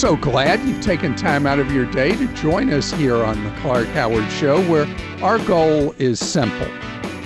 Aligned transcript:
So 0.00 0.16
glad 0.16 0.58
you've 0.66 0.80
taken 0.80 1.14
time 1.14 1.46
out 1.46 1.58
of 1.58 1.70
your 1.70 1.84
day 1.84 2.16
to 2.16 2.26
join 2.28 2.72
us 2.72 2.90
here 2.92 3.22
on 3.22 3.44
the 3.44 3.50
Clark 3.60 3.86
Howard 3.88 4.26
Show, 4.32 4.62
where 4.62 4.86
our 5.22 5.38
goal 5.40 5.94
is 5.98 6.18
simple 6.18 6.68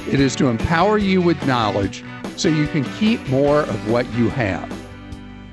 it 0.08 0.18
is 0.18 0.34
to 0.36 0.48
empower 0.48 0.98
you 0.98 1.22
with 1.22 1.40
knowledge 1.46 2.04
so 2.36 2.48
you 2.48 2.66
can 2.66 2.84
keep 2.94 3.24
more 3.28 3.60
of 3.60 3.90
what 3.90 4.12
you 4.14 4.28
have. 4.28 4.70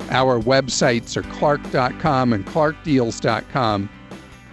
Our 0.10 0.40
websites 0.40 1.16
are 1.16 1.22
clark.com 1.34 2.34
and 2.34 2.46
clarkdeals.com. 2.48 3.90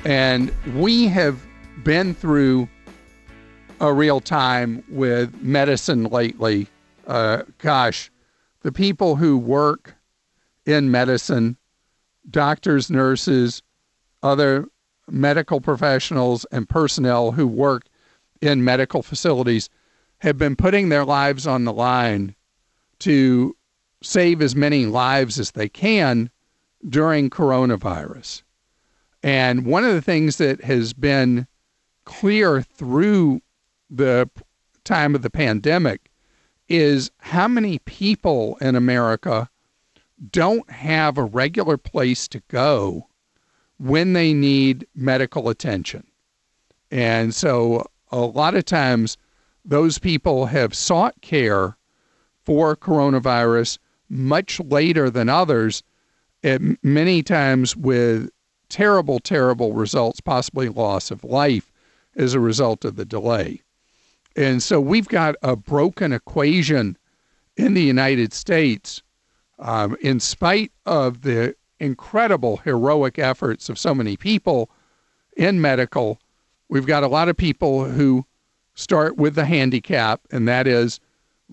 And 0.04 0.52
we 0.74 1.09
have 1.09 1.42
been 1.82 2.14
through 2.14 2.68
a 3.80 3.92
real 3.92 4.20
time 4.20 4.84
with 4.90 5.34
medicine 5.42 6.04
lately. 6.04 6.68
Uh, 7.06 7.42
gosh, 7.59 8.10
the 8.60 8.73
people 8.73 9.16
who 9.16 9.37
work 9.37 9.95
in 10.64 10.90
medicine, 10.90 11.56
doctors, 12.30 12.90
nurses, 12.90 13.62
other 14.23 14.66
medical 15.09 15.60
professionals, 15.60 16.45
and 16.52 16.68
personnel 16.68 17.32
who 17.32 17.46
work 17.46 17.84
in 18.40 18.65
medical 18.65 19.02
facilities 19.02 19.68
have 20.18 20.37
been 20.37 20.56
putting 20.56 20.88
their 20.88 21.04
lives 21.04 21.46
on 21.46 21.65
the 21.65 21.73
line 21.73 22.34
to 22.99 23.56
save 24.02 24.43
as 24.43 24.54
many 24.54 24.87
lives 24.87 25.38
as 25.38 25.52
they 25.52 25.68
can 25.68 26.30
during 26.88 27.30
coronavirus. 27.30 28.43
And 29.23 29.66
one 29.66 29.84
of 29.84 29.93
the 29.95 30.02
things 30.02 30.37
that 30.37 30.62
has 30.62 30.93
been 30.93 31.46
clear 32.04 32.62
through 32.62 33.40
the 33.90 34.30
time 34.84 35.15
of 35.15 35.23
the 35.23 35.30
pandemic 35.30 36.10
is 36.68 37.10
how 37.18 37.49
many 37.49 37.79
people 37.80 38.56
in 38.60 38.76
America 38.76 39.51
don't 40.30 40.69
have 40.71 41.19
a 41.19 41.24
regular 41.24 41.77
place 41.77 42.27
to 42.29 42.43
go 42.49 43.07
when 43.79 44.13
they 44.13 44.33
need 44.33 44.87
medical 44.95 45.49
attention. 45.49 46.05
And 46.91 47.35
so 47.35 47.87
a 48.11 48.19
lot 48.19 48.55
of 48.55 48.65
times 48.65 49.16
those 49.65 49.99
people 49.99 50.46
have 50.46 50.74
sought 50.74 51.21
care 51.21 51.77
for 52.45 52.74
coronavirus 52.74 53.79
much 54.09 54.59
later 54.61 55.11
than 55.11 55.29
others, 55.29 55.83
many 56.83 57.23
times 57.23 57.77
with 57.77 58.30
terrible, 58.69 59.19
terrible 59.21 59.73
results, 59.74 60.21
possibly 60.21 60.69
loss 60.69 61.11
of 61.11 61.24
life 61.24 61.71
as 62.16 62.35
a 62.35 62.41
result 62.41 62.85
of 62.85 62.96
the 62.96 63.05
delay. 63.05 63.63
And 64.34 64.62
so 64.62 64.81
we've 64.81 65.09
got 65.09 65.34
a 65.43 65.56
broken 65.56 66.12
equation 66.12 66.97
in 67.56 67.75
the 67.75 67.83
United 67.83 68.33
States, 68.33 69.03
um, 69.59 69.97
in 70.00 70.20
spite 70.20 70.72
of 70.87 71.22
the 71.22 71.54
incredible 71.81 72.59
heroic 72.59 73.19
efforts 73.19 73.69
of 73.69 73.78
so 73.78 73.94
many 73.94 74.16
people 74.16 74.70
in 75.37 75.60
medical. 75.60 76.21
We've 76.69 76.87
got 76.87 77.03
a 77.03 77.09
lot 77.09 77.28
of 77.28 77.37
people 77.37 77.84
who 77.84 78.25
start 78.75 79.16
with 79.16 79.34
the 79.34 79.44
handicap, 79.44 80.21
and 80.31 80.47
that 80.49 80.66
is 80.66 81.00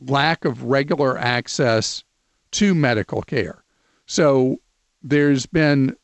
lack 0.02 0.46
of 0.46 0.63
regular 0.63 1.18
access 1.18 2.03
to 2.52 2.75
medical 2.75 3.22
care. 3.22 3.63
So 4.06 4.59
there's 5.03 5.46
been 5.46 5.96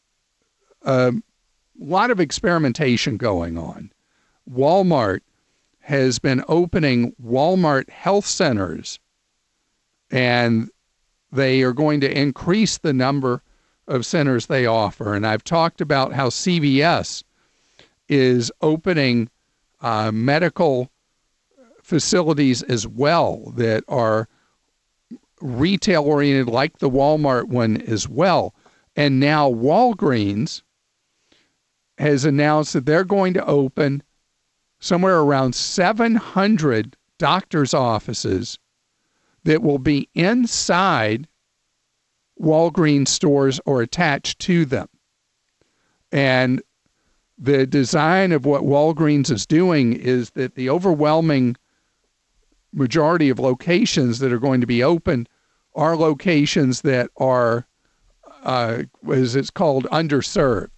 a 0.84 1.14
lot 1.80 2.12
of 2.12 2.20
experimentation 2.20 3.18
going 3.18 3.58
on. 3.58 3.92
Walmart 4.52 5.22
has 5.82 6.20
been 6.20 6.44
opening 6.48 7.14
Walmart 7.24 7.90
health 7.90 8.26
centers, 8.26 9.00
and 10.10 10.70
they 11.32 11.62
are 11.62 11.74
going 11.74 12.02
to 12.02 12.18
increase 12.18 12.78
the 12.78 12.94
number 12.94 13.42
of 13.88 14.06
centers 14.06 14.46
they 14.46 14.66
offer. 14.66 15.14
And 15.16 15.26
I've 15.26 15.44
talked 15.44 15.82
about 15.82 16.14
how 16.14 16.30
CVS 16.30 17.24
is 18.08 18.52
opening 18.62 19.30
uh, 19.82 20.12
medical 20.12 20.92
facilities 21.82 22.62
as 22.64 22.88
well 22.88 23.52
that 23.56 23.84
are 23.88 24.28
retail 25.42 26.04
oriented, 26.04 26.48
like 26.48 26.78
the 26.78 26.90
Walmart 26.90 27.46
one 27.46 27.82
as 27.82 28.08
well. 28.08 28.54
And 28.96 29.20
now 29.20 29.50
Walgreens 29.50 30.62
has 31.98 32.26
announced 32.26 32.74
that 32.74 32.86
they're 32.86 33.04
going 33.04 33.34
to 33.34 33.46
open 33.46 34.04
somewhere 34.80 35.20
around 35.20 35.54
700 35.54 36.96
doctor's 37.18 37.74
offices 37.74 38.58
that 39.44 39.62
will 39.62 39.80
be 39.80 40.10
inside 40.14 41.28
Walgreens 42.40 43.10
stores 43.10 43.60
or 43.66 43.82
attached 43.82 44.40
to 44.40 44.66
them. 44.66 44.88
And 46.12 46.62
the 47.38 47.66
design 47.66 48.32
of 48.32 48.46
what 48.46 48.64
Walgreens 48.64 49.32
is 49.32 49.46
doing 49.46 49.94
is 49.94 50.32
that 50.32 50.56
the 50.56 50.70
overwhelming 50.70 51.56
majority 52.74 53.30
of 53.30 53.40
locations 53.40 54.20
that 54.20 54.32
are 54.32 54.40
going 54.40 54.62
to 54.62 54.68
be 54.68 54.84
open 54.84 55.28
are 55.76 55.96
locations 55.96 56.82
that 56.82 57.10
are, 57.18 57.66
uh, 58.44 58.84
as 59.12 59.36
it's 59.36 59.50
called, 59.50 59.86
underserved, 59.92 60.70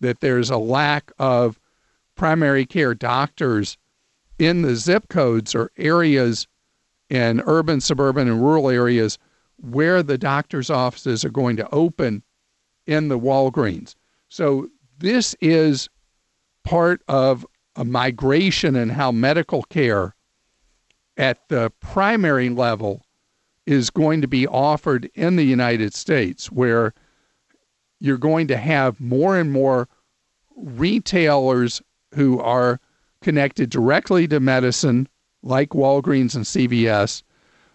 that 0.00 0.20
there's 0.20 0.50
a 0.50 0.58
lack 0.58 1.12
of 1.18 1.58
primary 2.16 2.66
care 2.66 2.94
doctors 2.94 3.76
in 4.38 4.62
the 4.62 4.76
zip 4.76 5.08
codes 5.08 5.54
or 5.54 5.70
areas 5.76 6.46
in 7.10 7.42
urban, 7.46 7.80
suburban, 7.80 8.28
and 8.28 8.42
rural 8.42 8.68
areas 8.68 9.18
where 9.60 10.02
the 10.02 10.18
doctor's 10.18 10.70
offices 10.70 11.24
are 11.24 11.30
going 11.30 11.56
to 11.56 11.68
open 11.70 12.22
in 12.86 13.08
the 13.08 13.18
Walgreens. 13.18 13.94
So 14.28 14.68
this 14.98 15.34
is 15.40 15.88
part 16.64 17.02
of 17.08 17.46
a 17.76 17.84
migration 17.84 18.76
in 18.76 18.88
how 18.88 19.12
medical 19.12 19.62
care 19.64 20.14
at 21.16 21.48
the 21.48 21.70
primary 21.80 22.48
level 22.48 23.02
is 23.66 23.90
going 23.90 24.20
to 24.20 24.28
be 24.28 24.46
offered 24.46 25.10
in 25.14 25.36
the 25.36 25.44
United 25.44 25.92
States, 25.92 26.50
where 26.50 26.94
you're 28.00 28.16
going 28.16 28.48
to 28.48 28.56
have 28.56 29.00
more 29.00 29.36
and 29.36 29.52
more 29.52 29.88
retailers 30.56 31.82
who 32.14 32.40
are 32.40 32.80
connected 33.20 33.68
directly 33.70 34.26
to 34.28 34.40
medicine, 34.40 35.08
like 35.42 35.70
Walgreens 35.70 36.34
and 36.34 36.44
CVS, 36.44 37.22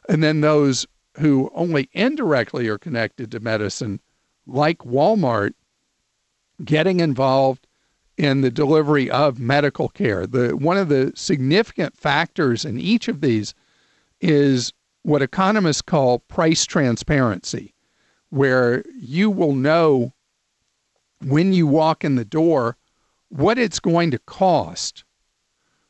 and 0.09 0.23
then 0.23 0.41
those 0.41 0.85
who 1.19 1.51
only 1.53 1.89
indirectly 1.93 2.67
are 2.67 2.77
connected 2.77 3.31
to 3.31 3.39
medicine, 3.39 3.99
like 4.45 4.79
Walmart, 4.79 5.53
getting 6.63 6.99
involved 6.99 7.67
in 8.17 8.41
the 8.41 8.51
delivery 8.51 9.09
of 9.09 9.39
medical 9.39 9.89
care. 9.89 10.27
The 10.27 10.55
one 10.55 10.77
of 10.77 10.89
the 10.89 11.11
significant 11.15 11.97
factors 11.97 12.65
in 12.65 12.79
each 12.79 13.07
of 13.07 13.21
these 13.21 13.53
is 14.21 14.73
what 15.03 15.21
economists 15.21 15.81
call 15.81 16.19
price 16.19 16.65
transparency, 16.65 17.73
where 18.29 18.83
you 18.95 19.29
will 19.29 19.53
know 19.53 20.13
when 21.21 21.53
you 21.53 21.67
walk 21.67 22.03
in 22.03 22.15
the 22.15 22.25
door 22.25 22.77
what 23.29 23.57
it's 23.57 23.79
going 23.79 24.11
to 24.11 24.19
cost 24.19 25.03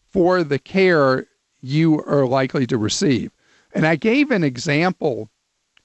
for 0.10 0.44
the 0.44 0.60
care 0.60 1.28
you 1.64 2.04
are 2.04 2.28
likely 2.28 2.68
to 2.68 2.78
receive. 2.78 3.32
And 3.74 3.88
I 3.88 3.96
gave 3.96 4.30
an 4.30 4.44
example 4.44 5.30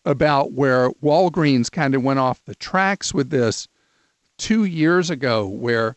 about 0.05 0.53
where 0.53 0.91
Walgreens 1.03 1.71
kind 1.71 1.95
of 1.95 2.03
went 2.03 2.19
off 2.19 2.45
the 2.45 2.55
tracks 2.57 3.15
with 3.15 3.31
this 3.31 3.69
two 4.37 4.65
years 4.65 5.09
ago, 5.09 5.47
where 5.47 5.97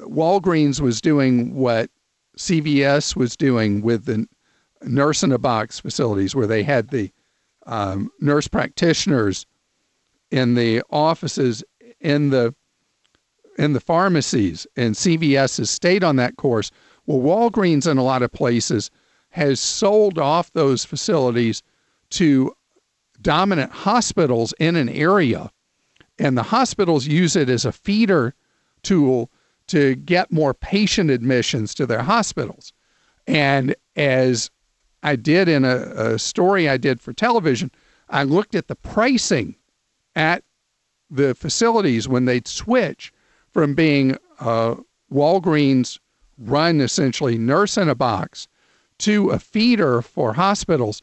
Walgreens 0.00 0.80
was 0.80 1.00
doing 1.00 1.54
what 1.54 1.90
CVS 2.36 3.16
was 3.16 3.36
doing 3.36 3.80
with 3.80 4.04
the 4.04 4.26
nurse 4.82 5.22
in 5.22 5.32
a 5.32 5.38
box 5.38 5.80
facilities, 5.80 6.36
where 6.36 6.46
they 6.46 6.62
had 6.62 6.90
the 6.90 7.10
um, 7.66 8.10
nurse 8.20 8.46
practitioners 8.46 9.46
in 10.30 10.54
the 10.54 10.82
offices 10.90 11.64
in 12.00 12.30
the 12.30 12.54
in 13.58 13.72
the 13.72 13.80
pharmacies, 13.80 14.66
and 14.76 14.94
CVS 14.94 15.58
has 15.58 15.68
stayed 15.68 16.04
on 16.04 16.16
that 16.16 16.36
course. 16.36 16.70
Well, 17.08 17.50
Walgreens 17.50 17.90
in 17.90 17.96
a 17.96 18.04
lot 18.04 18.22
of 18.22 18.32
places 18.32 18.90
has 19.30 19.60
sold 19.60 20.18
off 20.18 20.52
those 20.52 20.84
facilities 20.84 21.62
to 22.10 22.54
dominant 23.22 23.72
hospitals 23.72 24.52
in 24.60 24.76
an 24.76 24.90
area, 24.90 25.50
and 26.18 26.36
the 26.36 26.42
hospitals 26.42 27.06
use 27.06 27.34
it 27.34 27.48
as 27.48 27.64
a 27.64 27.72
feeder 27.72 28.34
tool 28.82 29.30
to 29.68 29.94
get 29.94 30.30
more 30.30 30.52
patient 30.52 31.10
admissions 31.10 31.74
to 31.76 31.86
their 31.86 32.02
hospitals. 32.02 32.74
And 33.26 33.74
as 33.96 34.50
I 35.02 35.16
did 35.16 35.48
in 35.48 35.64
a, 35.64 35.76
a 35.76 36.18
story 36.18 36.68
I 36.68 36.76
did 36.76 37.00
for 37.00 37.14
television, 37.14 37.70
I 38.10 38.24
looked 38.24 38.54
at 38.54 38.68
the 38.68 38.76
pricing 38.76 39.56
at 40.14 40.44
the 41.10 41.34
facilities 41.34 42.06
when 42.06 42.26
they'd 42.26 42.46
switch 42.46 43.14
from 43.50 43.74
being 43.74 44.18
uh, 44.40 44.74
Walgreens 45.10 45.98
run 46.38 46.80
essentially 46.80 47.36
nurse 47.36 47.76
in 47.76 47.88
a 47.88 47.94
box 47.94 48.48
to 48.98 49.30
a 49.30 49.38
feeder 49.38 50.02
for 50.02 50.32
hospitals. 50.32 51.02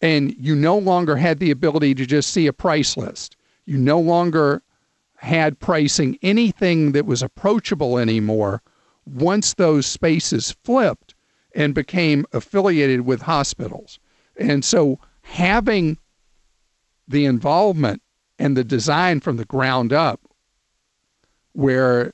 And 0.00 0.34
you 0.36 0.54
no 0.54 0.76
longer 0.76 1.16
had 1.16 1.38
the 1.38 1.50
ability 1.50 1.94
to 1.94 2.06
just 2.06 2.30
see 2.30 2.46
a 2.46 2.52
price 2.52 2.96
list. 2.96 3.36
You 3.66 3.78
no 3.78 4.00
longer 4.00 4.62
had 5.16 5.60
pricing 5.60 6.18
anything 6.22 6.92
that 6.92 7.06
was 7.06 7.22
approachable 7.22 7.98
anymore 7.98 8.60
once 9.06 9.54
those 9.54 9.86
spaces 9.86 10.56
flipped 10.64 11.14
and 11.54 11.74
became 11.74 12.26
affiliated 12.32 13.02
with 13.02 13.22
hospitals. 13.22 14.00
And 14.36 14.64
so 14.64 14.98
having 15.22 15.98
the 17.06 17.24
involvement 17.24 18.02
and 18.38 18.56
the 18.56 18.64
design 18.64 19.20
from 19.20 19.36
the 19.36 19.44
ground 19.44 19.92
up 19.92 20.20
where 21.52 22.12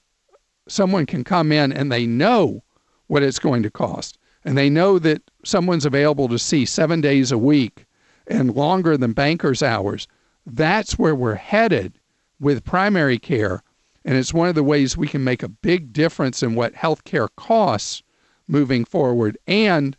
someone 0.69 1.07
can 1.07 1.25
come 1.25 1.51
in 1.53 1.73
and 1.73 1.91
they 1.91 2.07
know 2.07 2.63
what 3.07 3.23
it's 3.23 3.39
going 3.39 3.63
to 3.63 3.71
cost. 3.71 4.19
And 4.45 4.57
they 4.57 4.71
know 4.71 4.99
that 4.99 5.23
someone's 5.45 5.87
available 5.87 6.29
to 6.29 6.39
see 6.39 6.65
seven 6.65 7.01
days 7.01 7.33
a 7.33 7.39
week 7.39 7.87
and 8.27 8.55
longer 8.55 8.97
than 8.97 9.13
banker's 9.13 9.63
hours. 9.63 10.07
That's 10.47 10.99
where 10.99 11.15
we're 11.15 11.35
headed 11.35 11.99
with 12.41 12.65
primary 12.65 13.19
care. 13.19 13.63
And 14.05 14.17
it's 14.17 14.33
one 14.33 14.49
of 14.49 14.55
the 14.55 14.63
ways 14.63 14.97
we 14.97 15.09
can 15.09 15.25
make 15.25 15.43
a 15.43 15.49
big 15.49 15.93
difference 15.93 16.43
in 16.43 16.55
what 16.55 16.75
healthcare 16.75 17.29
costs 17.37 18.03
moving 18.47 18.85
forward 18.85 19.37
and 19.47 19.97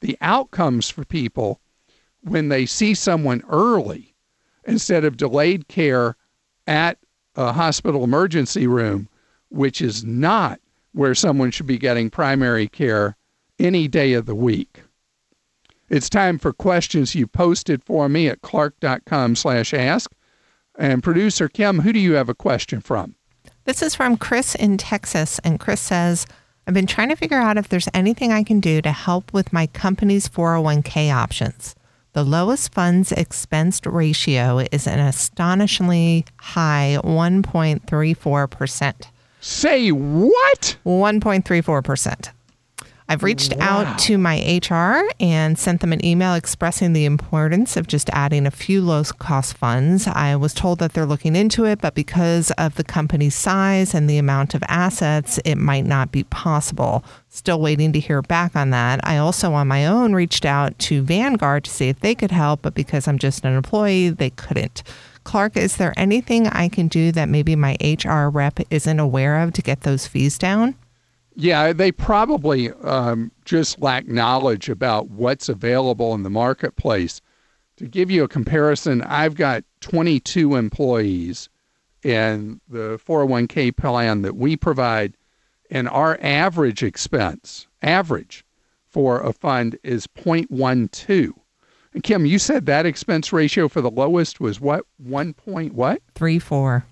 the 0.00 0.16
outcomes 0.20 0.90
for 0.90 1.04
people 1.04 1.60
when 2.22 2.48
they 2.48 2.66
see 2.66 2.94
someone 2.94 3.42
early 3.48 4.14
instead 4.64 5.04
of 5.04 5.16
delayed 5.16 5.68
care 5.68 6.16
at 6.66 6.98
a 7.36 7.52
hospital 7.52 8.04
emergency 8.04 8.66
room, 8.66 9.08
which 9.52 9.80
is 9.80 10.04
not 10.04 10.60
where 10.92 11.14
someone 11.14 11.50
should 11.50 11.66
be 11.66 11.78
getting 11.78 12.10
primary 12.10 12.68
care 12.68 13.16
any 13.58 13.86
day 13.86 14.14
of 14.14 14.26
the 14.26 14.34
week. 14.34 14.82
It's 15.88 16.08
time 16.08 16.38
for 16.38 16.52
questions 16.52 17.14
you 17.14 17.26
posted 17.26 17.82
for 17.82 18.08
me 18.08 18.28
at 18.28 18.40
clark.com 18.40 19.36
slash 19.36 19.74
ask. 19.74 20.10
And 20.78 21.02
producer 21.02 21.48
Kim, 21.48 21.80
who 21.80 21.92
do 21.92 21.98
you 21.98 22.14
have 22.14 22.30
a 22.30 22.34
question 22.34 22.80
from? 22.80 23.14
This 23.64 23.82
is 23.82 23.94
from 23.94 24.16
Chris 24.16 24.54
in 24.54 24.78
Texas. 24.78 25.38
And 25.44 25.60
Chris 25.60 25.80
says, 25.80 26.26
I've 26.66 26.74
been 26.74 26.86
trying 26.86 27.10
to 27.10 27.16
figure 27.16 27.38
out 27.38 27.58
if 27.58 27.68
there's 27.68 27.88
anything 27.92 28.32
I 28.32 28.42
can 28.42 28.58
do 28.58 28.80
to 28.80 28.90
help 28.90 29.34
with 29.34 29.52
my 29.52 29.66
company's 29.66 30.28
401k 30.28 31.12
options. 31.12 31.74
The 32.14 32.24
lowest 32.24 32.72
funds 32.72 33.12
expensed 33.12 33.90
ratio 33.90 34.64
is 34.70 34.86
an 34.86 34.98
astonishingly 34.98 36.24
high 36.38 36.98
1.34%. 37.02 39.06
Say 39.44 39.90
what? 39.90 40.76
1.34%. 40.86 42.30
I've 43.08 43.24
reached 43.24 43.56
wow. 43.56 43.80
out 43.80 43.98
to 43.98 44.16
my 44.16 44.36
HR 44.62 45.02
and 45.18 45.58
sent 45.58 45.80
them 45.80 45.92
an 45.92 46.02
email 46.04 46.34
expressing 46.34 46.92
the 46.92 47.04
importance 47.04 47.76
of 47.76 47.88
just 47.88 48.08
adding 48.10 48.46
a 48.46 48.52
few 48.52 48.80
low 48.80 49.02
cost 49.02 49.56
funds. 49.56 50.06
I 50.06 50.36
was 50.36 50.54
told 50.54 50.78
that 50.78 50.92
they're 50.92 51.06
looking 51.06 51.34
into 51.34 51.64
it, 51.64 51.80
but 51.80 51.96
because 51.96 52.52
of 52.52 52.76
the 52.76 52.84
company's 52.84 53.34
size 53.34 53.94
and 53.94 54.08
the 54.08 54.16
amount 54.16 54.54
of 54.54 54.62
assets, 54.68 55.40
it 55.44 55.56
might 55.56 55.86
not 55.86 56.12
be 56.12 56.22
possible. 56.22 57.04
Still 57.28 57.60
waiting 57.60 57.92
to 57.94 58.00
hear 58.00 58.22
back 58.22 58.54
on 58.54 58.70
that. 58.70 59.00
I 59.02 59.16
also, 59.16 59.54
on 59.54 59.66
my 59.66 59.84
own, 59.86 60.14
reached 60.14 60.44
out 60.44 60.78
to 60.78 61.02
Vanguard 61.02 61.64
to 61.64 61.70
see 61.70 61.88
if 61.88 61.98
they 61.98 62.14
could 62.14 62.30
help, 62.30 62.62
but 62.62 62.74
because 62.74 63.08
I'm 63.08 63.18
just 63.18 63.44
an 63.44 63.56
employee, 63.56 64.10
they 64.10 64.30
couldn't. 64.30 64.84
Clark, 65.24 65.56
is 65.56 65.76
there 65.76 65.94
anything 65.96 66.46
I 66.46 66.68
can 66.68 66.88
do 66.88 67.12
that 67.12 67.28
maybe 67.28 67.56
my 67.56 67.76
HR 67.80 68.28
rep 68.28 68.60
isn't 68.70 69.00
aware 69.00 69.40
of 69.40 69.52
to 69.54 69.62
get 69.62 69.82
those 69.82 70.06
fees 70.06 70.38
down? 70.38 70.74
Yeah, 71.34 71.72
they 71.72 71.92
probably 71.92 72.70
um, 72.82 73.32
just 73.44 73.80
lack 73.80 74.06
knowledge 74.06 74.68
about 74.68 75.08
what's 75.10 75.48
available 75.48 76.14
in 76.14 76.22
the 76.22 76.30
marketplace. 76.30 77.20
To 77.76 77.86
give 77.86 78.10
you 78.10 78.24
a 78.24 78.28
comparison, 78.28 79.02
I've 79.02 79.34
got 79.34 79.64
22 79.80 80.56
employees 80.56 81.48
in 82.02 82.60
the 82.68 82.98
401k 83.06 83.76
plan 83.76 84.22
that 84.22 84.36
we 84.36 84.56
provide, 84.56 85.16
and 85.70 85.88
our 85.88 86.18
average 86.20 86.82
expense, 86.82 87.66
average 87.80 88.44
for 88.88 89.20
a 89.20 89.32
fund 89.32 89.78
is 89.82 90.06
0.12. 90.06 91.32
And 91.94 92.02
Kim, 92.02 92.24
you 92.24 92.38
said 92.38 92.66
that 92.66 92.86
expense 92.86 93.32
ratio 93.32 93.68
for 93.68 93.80
the 93.80 93.90
lowest 93.90 94.40
was 94.40 94.60
what? 94.60 94.86
1 94.98 95.34
point 95.34 95.74
what? 95.74 96.02
3 96.14 96.38
4. 96.38 96.84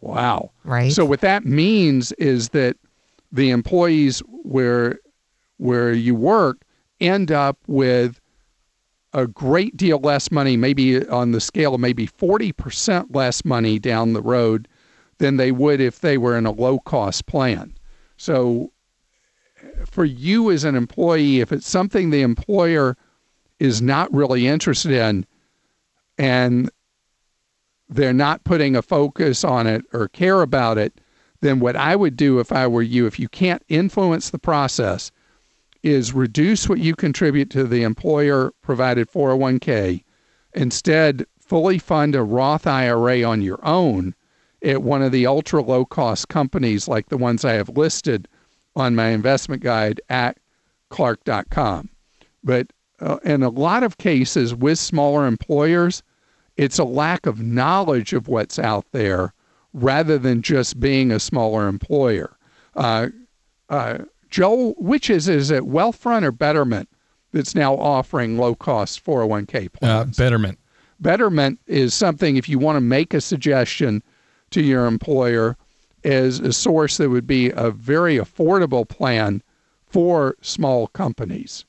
Wow. 0.00 0.50
Right. 0.64 0.92
So 0.92 1.04
what 1.04 1.20
that 1.20 1.44
means 1.44 2.12
is 2.12 2.48
that 2.50 2.76
the 3.30 3.50
employees 3.50 4.20
where 4.28 4.98
where 5.58 5.92
you 5.92 6.14
work 6.14 6.62
end 7.00 7.30
up 7.30 7.56
with 7.68 8.20
a 9.12 9.26
great 9.26 9.76
deal 9.76 9.98
less 9.98 10.30
money, 10.30 10.56
maybe 10.56 11.06
on 11.08 11.32
the 11.32 11.40
scale 11.40 11.74
of 11.74 11.80
maybe 11.80 12.06
40% 12.06 13.14
less 13.14 13.44
money 13.44 13.78
down 13.78 14.12
the 14.12 14.22
road 14.22 14.66
than 15.18 15.36
they 15.36 15.52
would 15.52 15.80
if 15.80 16.00
they 16.00 16.18
were 16.18 16.36
in 16.36 16.46
a 16.46 16.50
low 16.50 16.78
cost 16.80 17.26
plan. 17.26 17.74
So, 18.16 18.72
for 19.86 20.04
you 20.04 20.50
as 20.50 20.64
an 20.64 20.74
employee, 20.74 21.40
if 21.40 21.52
it's 21.52 21.68
something 21.68 22.10
the 22.10 22.22
employer 22.22 22.96
is 23.62 23.80
not 23.80 24.12
really 24.12 24.48
interested 24.48 24.90
in 24.90 25.24
and 26.18 26.68
they're 27.88 28.12
not 28.12 28.42
putting 28.42 28.74
a 28.74 28.82
focus 28.82 29.44
on 29.44 29.68
it 29.68 29.84
or 29.92 30.08
care 30.08 30.42
about 30.42 30.78
it, 30.78 31.00
then 31.42 31.60
what 31.60 31.76
I 31.76 31.94
would 31.94 32.16
do 32.16 32.40
if 32.40 32.50
I 32.50 32.66
were 32.66 32.82
you, 32.82 33.06
if 33.06 33.20
you 33.20 33.28
can't 33.28 33.62
influence 33.68 34.30
the 34.30 34.38
process, 34.40 35.12
is 35.84 36.12
reduce 36.12 36.68
what 36.68 36.80
you 36.80 36.96
contribute 36.96 37.50
to 37.50 37.62
the 37.62 37.84
employer 37.84 38.52
provided 38.62 39.08
401k. 39.08 40.02
Instead, 40.54 41.24
fully 41.38 41.78
fund 41.78 42.16
a 42.16 42.22
Roth 42.24 42.66
IRA 42.66 43.22
on 43.22 43.42
your 43.42 43.64
own 43.64 44.12
at 44.64 44.82
one 44.82 45.02
of 45.02 45.12
the 45.12 45.26
ultra 45.26 45.62
low 45.62 45.84
cost 45.84 46.28
companies 46.28 46.88
like 46.88 47.10
the 47.10 47.16
ones 47.16 47.44
I 47.44 47.52
have 47.52 47.68
listed 47.68 48.26
on 48.74 48.96
my 48.96 49.10
investment 49.10 49.62
guide 49.62 50.00
at 50.08 50.38
clark.com. 50.88 51.90
But 52.42 52.72
uh, 53.02 53.18
in 53.24 53.42
a 53.42 53.48
lot 53.48 53.82
of 53.82 53.98
cases 53.98 54.54
with 54.54 54.78
smaller 54.78 55.26
employers, 55.26 56.02
it's 56.56 56.78
a 56.78 56.84
lack 56.84 57.26
of 57.26 57.40
knowledge 57.40 58.12
of 58.12 58.28
what's 58.28 58.58
out 58.58 58.86
there 58.92 59.34
rather 59.72 60.18
than 60.18 60.42
just 60.42 60.78
being 60.78 61.10
a 61.10 61.18
smaller 61.18 61.66
employer. 61.66 62.36
Uh, 62.76 63.08
uh, 63.68 63.98
Joel, 64.30 64.74
which 64.78 65.10
is 65.10 65.28
is 65.28 65.50
it 65.50 65.64
Wealthfront 65.64 66.22
or 66.22 66.32
Betterment 66.32 66.88
that's 67.32 67.54
now 67.54 67.74
offering 67.74 68.38
low 68.38 68.54
cost 68.54 69.04
401k 69.04 69.66
uh, 69.66 69.68
plans? 69.70 70.18
Uh, 70.18 70.22
Betterment. 70.22 70.58
Betterment 71.00 71.58
is 71.66 71.94
something 71.94 72.36
if 72.36 72.48
you 72.48 72.58
want 72.58 72.76
to 72.76 72.80
make 72.80 73.12
a 73.12 73.20
suggestion 73.20 74.02
to 74.50 74.62
your 74.62 74.86
employer 74.86 75.56
as 76.04 76.38
a 76.38 76.52
source 76.52 76.98
that 76.98 77.10
would 77.10 77.26
be 77.26 77.50
a 77.50 77.70
very 77.70 78.16
affordable 78.16 78.88
plan 78.88 79.42
for 79.86 80.36
small 80.40 80.86
companies. 80.88 81.64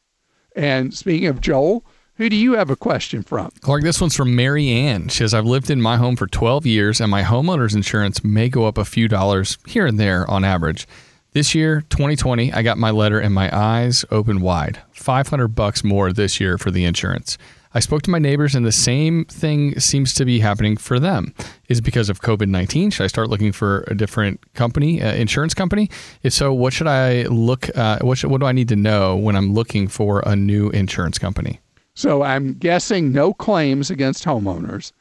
And 0.55 0.93
speaking 0.93 1.27
of 1.27 1.41
Joel, 1.41 1.83
who 2.15 2.29
do 2.29 2.35
you 2.35 2.53
have 2.53 2.69
a 2.69 2.75
question 2.75 3.23
from? 3.23 3.51
Clark, 3.61 3.81
this 3.81 3.99
one's 3.99 4.15
from 4.15 4.35
Mary 4.35 4.69
Ann. 4.69 5.07
She 5.07 5.17
says, 5.19 5.33
I've 5.33 5.45
lived 5.45 5.71
in 5.71 5.81
my 5.81 5.97
home 5.97 6.15
for 6.15 6.27
12 6.27 6.65
years 6.65 7.01
and 7.01 7.09
my 7.09 7.23
homeowner's 7.23 7.73
insurance 7.73 8.23
may 8.23 8.49
go 8.49 8.65
up 8.65 8.77
a 8.77 8.85
few 8.85 9.07
dollars 9.07 9.57
here 9.65 9.87
and 9.87 9.99
there 9.99 10.29
on 10.29 10.43
average. 10.45 10.87
This 11.31 11.55
year, 11.55 11.81
2020, 11.89 12.53
I 12.53 12.61
got 12.61 12.77
my 12.77 12.91
letter 12.91 13.19
and 13.19 13.33
my 13.33 13.49
eyes 13.51 14.05
open 14.11 14.41
wide. 14.41 14.79
500 14.91 15.47
bucks 15.49 15.83
more 15.83 16.13
this 16.13 16.39
year 16.39 16.59
for 16.59 16.69
the 16.69 16.85
insurance. 16.85 17.39
I 17.75 17.79
spoke 17.79 18.03
to 18.03 18.11
my 18.11 18.19
neighbors 18.19 18.53
and 18.55 18.65
the 18.65 18.71
same 18.71 19.25
thing 19.25 19.79
seems 19.79 20.13
to 20.15 20.25
be 20.25 20.39
happening 20.39 20.77
for 20.77 20.99
them. 20.99 21.33
Is 21.69 21.81
because 21.81 22.09
of 22.09 22.21
COVID 22.21 22.47
19? 22.47 22.91
Should 22.91 23.03
I 23.03 23.07
start 23.07 23.29
looking 23.29 23.51
for 23.51 23.83
a 23.87 23.95
different 23.95 24.53
company, 24.53 25.01
uh, 25.01 25.13
insurance 25.13 25.53
company? 25.53 25.89
If 26.21 26.33
so, 26.33 26.53
what 26.53 26.73
should 26.73 26.87
I 26.87 27.23
look, 27.23 27.75
uh, 27.75 27.99
what, 28.01 28.17
should, 28.17 28.29
what 28.29 28.41
do 28.41 28.47
I 28.47 28.51
need 28.51 28.69
to 28.69 28.75
know 28.75 29.15
when 29.15 29.35
I'm 29.35 29.53
looking 29.53 29.87
for 29.87 30.21
a 30.25 30.35
new 30.35 30.69
insurance 30.69 31.17
company? 31.17 31.59
So 31.95 32.23
I'm 32.23 32.53
guessing 32.53 33.11
no 33.11 33.33
claims 33.33 33.89
against 33.89 34.25
homeowners. 34.25 34.91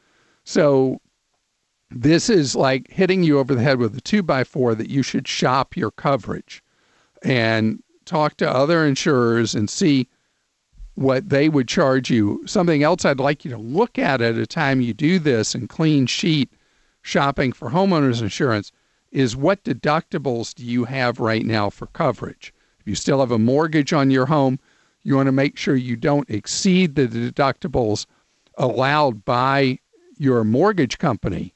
So 0.43 0.99
this 1.89 2.29
is 2.29 2.55
like 2.55 2.89
hitting 2.89 3.23
you 3.23 3.39
over 3.39 3.53
the 3.53 3.61
head 3.61 3.77
with 3.77 3.95
a 3.97 4.01
two 4.01 4.23
by 4.23 4.43
four 4.43 4.75
that 4.75 4.89
you 4.89 5.03
should 5.03 5.27
shop 5.27 5.77
your 5.77 5.91
coverage 5.91 6.63
and 7.23 7.81
talk 8.05 8.37
to 8.37 8.49
other 8.49 8.85
insurers 8.85 9.55
and 9.55 9.69
see 9.69 10.07
what 10.95 11.29
they 11.29 11.49
would 11.49 11.67
charge 11.67 12.09
you. 12.09 12.41
Something 12.45 12.83
else 12.83 13.05
I'd 13.05 13.19
like 13.19 13.43
you 13.43 13.51
to 13.51 13.57
look 13.57 13.97
at 13.97 14.21
at 14.21 14.35
a 14.35 14.45
time 14.45 14.81
you 14.81 14.93
do 14.93 15.19
this 15.19 15.55
and 15.55 15.69
clean 15.69 16.05
sheet 16.05 16.51
shopping 17.01 17.51
for 17.51 17.71
homeowners 17.71 18.21
insurance 18.21 18.71
is 19.11 19.35
what 19.35 19.63
deductibles 19.63 20.53
do 20.53 20.65
you 20.65 20.85
have 20.85 21.19
right 21.19 21.45
now 21.45 21.69
for 21.69 21.87
coverage? 21.87 22.53
If 22.79 22.87
you 22.87 22.95
still 22.95 23.19
have 23.19 23.31
a 23.31 23.39
mortgage 23.39 23.93
on 23.93 24.11
your 24.11 24.25
home, 24.25 24.59
you 25.03 25.15
want 25.15 25.27
to 25.27 25.31
make 25.31 25.57
sure 25.57 25.75
you 25.75 25.95
don't 25.95 26.29
exceed 26.29 26.95
the 26.95 27.07
deductibles 27.07 28.05
allowed 28.57 29.25
by 29.25 29.79
your 30.17 30.43
mortgage 30.43 30.97
company. 30.97 31.53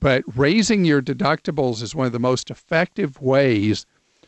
But 0.00 0.24
raising 0.36 0.84
your 0.84 1.02
deductibles 1.02 1.82
is 1.82 1.94
one 1.94 2.06
of 2.06 2.12
the 2.12 2.18
most 2.18 2.50
effective 2.50 3.20
ways 3.20 3.86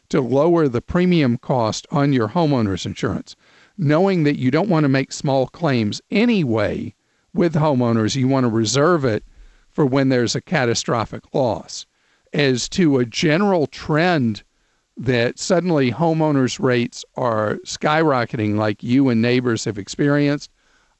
to 0.09 0.21
lower 0.21 0.69
the 0.69 0.81
premium 0.81 1.37
cost 1.39 1.87
on 1.91 2.13
your 2.13 2.29
homeowner's 2.29 2.87
insurance. 2.87 3.37
Knowing 3.79 4.25
that 4.25 4.39
you 4.39 4.51
don't 4.51 4.69
want 4.69 4.85
to 4.85 4.89
make 4.89 5.13
small 5.13 5.47
claims 5.47 6.01
anyway 6.11 6.95
with 7.35 7.55
homeowners, 7.55 8.17
you 8.17 8.27
want 8.27 8.45
to 8.45 8.51
reserve 8.51 9.05
it 9.05 9.25
for 9.71 9.85
when 9.85 10.09
there's 10.09 10.35
a 10.35 10.41
catastrophic 10.41 11.23
loss. 11.35 11.85
As 12.33 12.69
to 12.71 12.99
a 12.99 13.05
general 13.05 13.67
trend 13.67 14.43
that 14.97 15.39
suddenly 15.39 15.93
homeowners' 15.93 16.59
rates 16.59 17.05
are 17.17 17.59
skyrocketing, 17.67 18.57
like 18.57 18.83
you 18.83 19.11
and 19.11 19.21
neighbors 19.21 19.65
have 19.67 19.79
experienced, 19.79 20.51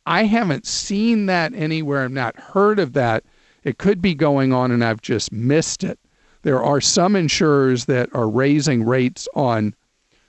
I 0.05 0.25
haven't 0.25 0.67
seen 0.67 1.27
that 1.27 1.55
anywhere. 1.55 2.05
I've 2.05 2.13
not 2.13 2.39
heard 2.39 2.79
of 2.79 2.93
that. 2.93 3.25
It 3.65 3.79
could 3.79 4.01
be 4.01 4.15
going 4.15 4.53
on 4.53 4.71
and 4.71 4.85
I've 4.85 5.03
just 5.03 5.33
missed 5.33 5.83
it. 5.83 5.99
There 6.43 6.63
are 6.63 6.81
some 6.81 7.17
insurers 7.17 7.87
that 7.87 8.15
are 8.15 8.29
raising 8.29 8.85
rates 8.85 9.27
on 9.35 9.75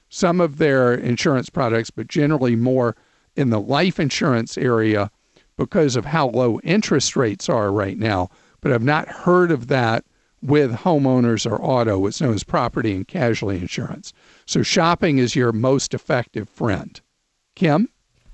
some 0.09 0.39
of 0.39 0.57
their 0.57 0.93
insurance 0.93 1.49
products, 1.49 1.89
but 1.89 2.07
generally 2.07 2.55
more 2.55 2.95
in 3.35 3.49
the 3.49 3.61
life 3.61 3.99
insurance 3.99 4.57
area 4.57 5.11
because 5.57 5.95
of 5.95 6.05
how 6.05 6.29
low 6.29 6.59
interest 6.61 7.15
rates 7.15 7.49
are 7.49 7.71
right 7.71 7.97
now. 7.97 8.29
But 8.61 8.71
I've 8.71 8.83
not 8.83 9.07
heard 9.07 9.51
of 9.51 9.67
that 9.67 10.05
with 10.41 10.71
homeowners 10.71 11.49
or 11.49 11.61
auto. 11.61 12.05
It's 12.05 12.21
known 12.21 12.33
as 12.33 12.43
property 12.43 12.93
and 12.93 13.07
casualty 13.07 13.59
insurance. 13.59 14.13
So 14.45 14.63
shopping 14.63 15.17
is 15.17 15.35
your 15.35 15.51
most 15.51 15.93
effective 15.93 16.47
friend. 16.49 16.99
Kim? 17.55 17.89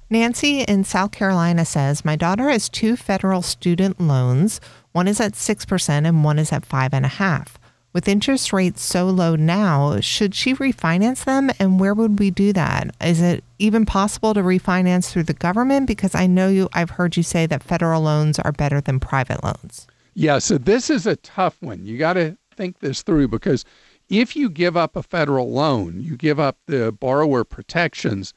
Nancy 0.10 0.62
in 0.62 0.84
South 0.84 1.12
Carolina 1.12 1.66
says, 1.66 2.06
My 2.06 2.16
daughter 2.16 2.50
has 2.50 2.70
two 2.70 2.96
federal 2.96 3.42
student 3.42 4.00
loans. 4.00 4.62
One 4.92 5.08
is 5.08 5.20
at 5.20 5.34
6% 5.34 5.90
and 5.90 6.24
one 6.24 6.38
is 6.40 6.52
at 6.52 6.68
5.5%. 6.68 7.48
With 7.94 8.08
interest 8.08 8.52
rates 8.52 8.82
so 8.82 9.06
low 9.06 9.36
now, 9.36 10.00
should 10.00 10.34
she 10.34 10.56
refinance 10.56 11.26
them? 11.26 11.52
And 11.60 11.80
where 11.80 11.94
would 11.94 12.18
we 12.18 12.32
do 12.32 12.52
that? 12.52 12.96
Is 13.00 13.22
it 13.22 13.44
even 13.60 13.86
possible 13.86 14.34
to 14.34 14.42
refinance 14.42 15.12
through 15.12 15.24
the 15.24 15.34
government? 15.34 15.86
Because 15.86 16.16
I 16.16 16.26
know 16.26 16.48
you, 16.48 16.70
I've 16.74 16.90
heard 16.90 17.16
you 17.16 17.22
say 17.22 17.46
that 17.46 17.62
federal 17.62 18.02
loans 18.02 18.40
are 18.40 18.52
better 18.52 18.82
than 18.82 19.00
private 19.00 19.44
loans. 19.44 19.86
Yeah, 20.16 20.40
so 20.40 20.58
this 20.58 20.90
is 20.90 21.06
a 21.06 21.18
tough 21.18 21.58
one. 21.62 21.86
You 21.86 22.00
got 22.00 22.14
to 22.14 22.36
think 22.56 22.80
this 22.80 23.04
through 23.04 23.28
because 23.28 23.64
if 24.10 24.36
you 24.36 24.50
give 24.50 24.76
up 24.76 24.96
a 24.96 25.04
federal 25.04 25.52
loan, 25.52 26.02
you 26.02 26.18
give 26.18 26.40
up 26.40 26.58
the 26.66 26.92
borrower 26.92 27.44
protections 27.44 28.34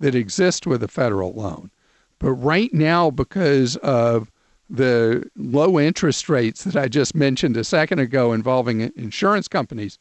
that 0.00 0.16
exist 0.16 0.66
with 0.66 0.82
a 0.82 0.88
federal 0.88 1.32
loan. 1.32 1.70
But 2.18 2.32
right 2.32 2.72
now, 2.74 3.10
because 3.10 3.76
of 3.76 4.32
the 4.68 5.28
low 5.36 5.78
interest 5.78 6.28
rates 6.28 6.64
that 6.64 6.76
I 6.76 6.88
just 6.88 7.14
mentioned 7.14 7.56
a 7.56 7.64
second 7.64 7.98
ago 7.98 8.32
involving 8.32 8.80
insurance 8.96 9.48
companies, 9.48 9.98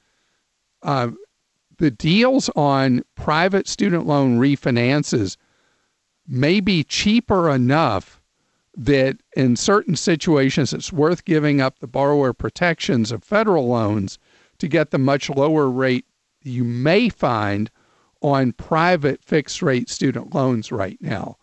uh, 0.84 1.10
the 1.78 1.92
deals 1.92 2.50
on 2.56 3.04
private 3.16 3.68
student 3.68 4.06
loan 4.08 4.40
refinances 4.40 5.38
may 6.28 6.60
be 6.60 6.84
cheaper 6.84 7.50
enough 7.50 8.22
that 8.78 9.18
in 9.36 9.56
certain 9.56 9.96
situations 9.96 10.74
it's 10.74 10.92
worth 10.92 11.26
giving 11.26 11.62
up 11.62 11.80
the 11.80 11.88
borrower 11.88 12.34
protections 12.34 13.12
of 13.12 13.24
federal 13.24 13.68
loans 13.68 14.20
to 14.58 14.68
get 14.68 14.92
the 14.92 14.98
much 14.98 15.30
lower 15.30 15.70
rate 15.70 16.06
you 16.44 16.64
may 16.64 17.10
find 17.10 17.70
on 18.22 18.52
private 18.54 19.24
fixed 19.24 19.62
rate 19.62 19.90
student 19.90 20.34
loans 20.34 20.72
right 20.72 20.98
now. 21.02 21.38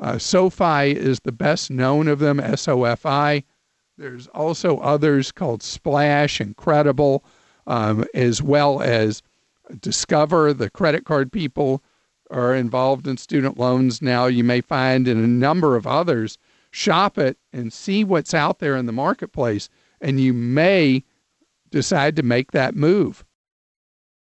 Uh, 0.00 0.18
SoFi 0.18 0.92
is 0.96 1.20
the 1.20 1.32
best 1.32 1.70
known 1.70 2.08
of 2.08 2.18
them, 2.18 2.38
SOFI. 2.38 3.44
There's 3.96 4.28
also 4.28 4.78
others 4.78 5.32
called 5.32 5.62
Splash 5.62 6.40
and 6.40 6.56
Credible, 6.56 7.24
um, 7.66 8.04
as 8.14 8.42
well 8.42 8.80
as 8.80 9.22
Discover. 9.80 10.52
The 10.54 10.70
credit 10.70 11.04
card 11.04 11.32
people 11.32 11.82
are 12.30 12.54
involved 12.54 13.06
in 13.06 13.16
student 13.16 13.58
loans 13.58 14.00
now. 14.00 14.26
You 14.26 14.44
may 14.44 14.60
find 14.60 15.08
in 15.08 15.22
a 15.22 15.26
number 15.26 15.76
of 15.76 15.86
others. 15.86 16.38
Shop 16.70 17.18
it 17.18 17.38
and 17.52 17.72
see 17.72 18.04
what's 18.04 18.34
out 18.34 18.60
there 18.60 18.76
in 18.76 18.86
the 18.86 18.92
marketplace, 18.92 19.68
and 20.00 20.20
you 20.20 20.32
may 20.32 21.02
decide 21.70 22.14
to 22.16 22.22
make 22.22 22.52
that 22.52 22.76
move. 22.76 23.24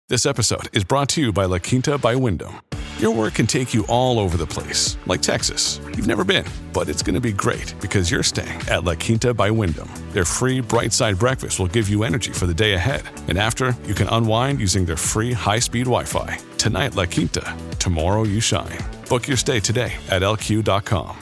This 0.08 0.26
episode 0.26 0.68
is 0.72 0.84
brought 0.84 1.08
to 1.10 1.22
you 1.22 1.32
by 1.32 1.46
La 1.46 1.58
Quinta 1.58 1.96
by 1.96 2.14
Wyndham. 2.14 2.60
Your 3.04 3.14
work 3.14 3.34
can 3.34 3.46
take 3.46 3.74
you 3.74 3.84
all 3.86 4.18
over 4.18 4.38
the 4.38 4.46
place, 4.46 4.96
like 5.04 5.20
Texas. 5.20 5.78
You've 5.94 6.06
never 6.06 6.24
been, 6.24 6.46
but 6.72 6.88
it's 6.88 7.02
going 7.02 7.12
to 7.14 7.20
be 7.20 7.32
great 7.32 7.74
because 7.78 8.10
you're 8.10 8.22
staying 8.22 8.58
at 8.70 8.84
La 8.84 8.94
Quinta 8.94 9.34
by 9.34 9.50
Wyndham. 9.50 9.90
Their 10.12 10.24
free 10.24 10.62
bright 10.62 10.90
side 10.90 11.18
breakfast 11.18 11.58
will 11.60 11.66
give 11.66 11.90
you 11.90 12.02
energy 12.02 12.32
for 12.32 12.46
the 12.46 12.54
day 12.54 12.72
ahead. 12.72 13.02
And 13.28 13.36
after, 13.36 13.76
you 13.84 13.92
can 13.92 14.08
unwind 14.08 14.58
using 14.58 14.86
their 14.86 14.96
free 14.96 15.34
high 15.34 15.58
speed 15.58 15.84
Wi 15.84 16.04
Fi. 16.04 16.38
Tonight, 16.56 16.94
La 16.94 17.04
Quinta. 17.04 17.54
Tomorrow, 17.78 18.22
you 18.22 18.40
shine. 18.40 18.78
Book 19.10 19.28
your 19.28 19.36
stay 19.36 19.60
today 19.60 19.92
at 20.08 20.22
lq.com. 20.22 21.14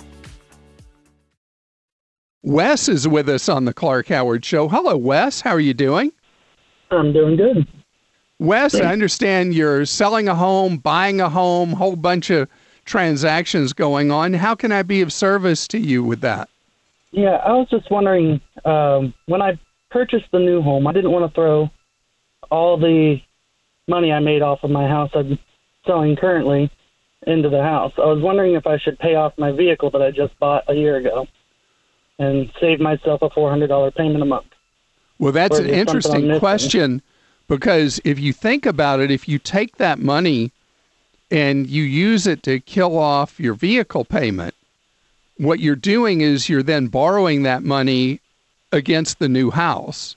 Wes 2.45 2.89
is 2.89 3.09
with 3.09 3.29
us 3.29 3.49
on 3.49 3.65
the 3.65 3.75
Clark 3.75 4.07
Howard 4.07 4.45
Show. 4.45 4.69
Hello, 4.69 4.97
Wes. 4.97 5.41
How 5.41 5.51
are 5.51 5.59
you 5.59 5.75
doing? 5.75 6.12
I'm 6.93 7.12
doing 7.12 7.35
good. 7.37 7.67
Wes, 8.43 8.75
I 8.75 8.93
understand 8.93 9.55
you're 9.55 9.87
selling 9.87 10.29
a 10.29 10.35
home, 10.35 10.77
buying 10.77 11.21
a 11.21 11.29
home, 11.29 11.71
whole 11.71 11.95
bunch 11.95 12.29
of 12.29 12.49
transactions 12.85 13.73
going 13.73 14.11
on. 14.11 14.35
How 14.35 14.57
can 14.57 14.73
I 14.73 14.83
be 14.83 15.01
of 15.01 15.13
service 15.13 15.69
to 15.69 15.79
you 15.79 16.03
with 16.03 16.23
that? 16.23 16.49
Yeah, 17.13 17.37
I 17.37 17.53
was 17.53 17.69
just 17.71 17.89
wondering 17.89 18.41
um, 18.65 19.15
when 19.27 19.43
I 19.43 19.61
purchased 19.91 20.27
the 20.33 20.41
new 20.41 20.61
home, 20.61 20.89
I 20.89 20.93
didn't 20.93 21.13
want 21.13 21.31
to 21.31 21.35
throw 21.35 21.71
all 22.51 22.77
the 22.77 23.21
money 23.87 24.11
I 24.11 24.19
made 24.19 24.43
off 24.43 24.65
of 24.65 24.71
my 24.71 24.89
house 24.89 25.11
I'm 25.15 25.39
selling 25.87 26.17
currently 26.17 26.69
into 27.25 27.49
the 27.49 27.63
house. 27.63 27.93
I 27.97 28.07
was 28.07 28.21
wondering 28.21 28.55
if 28.55 28.67
I 28.67 28.77
should 28.79 28.99
pay 28.99 29.15
off 29.15 29.35
my 29.39 29.53
vehicle 29.53 29.91
that 29.93 30.03
I 30.03 30.11
just 30.11 30.37
bought 30.41 30.65
a 30.69 30.75
year 30.75 30.97
ago 30.97 31.29
and 32.19 32.51
save 32.61 32.81
myself 32.81 33.23
a 33.23 33.31
$400 33.31 33.95
payment 33.95 34.21
a 34.21 34.27
month. 34.27 34.47
Well, 35.21 35.31
that's 35.31 35.61
an 35.61 35.67
interesting 35.67 36.41
question 36.41 37.03
because 37.53 38.01
if 38.03 38.19
you 38.19 38.33
think 38.33 38.65
about 38.65 39.01
it, 39.01 39.11
if 39.11 39.29
you 39.29 39.39
take 39.39 39.77
that 39.77 39.99
money 39.99 40.51
and 41.31 41.69
you 41.69 41.83
use 41.83 42.27
it 42.27 42.43
to 42.45 42.59
kill 42.61 42.97
off 42.97 43.39
your 43.39 43.53
vehicle 43.53 44.07
payment, 44.07 44.55
what 45.37 45.61
you're 45.61 45.77
doing 45.77 46.23
is 46.23 46.49
you're 46.49 46.63
then 46.63 46.87
borrowing 46.87 47.43
that 47.43 47.63
money 47.63 48.21
against 48.73 49.19
the 49.19 49.29
new 49.29 49.51
house 49.51 50.17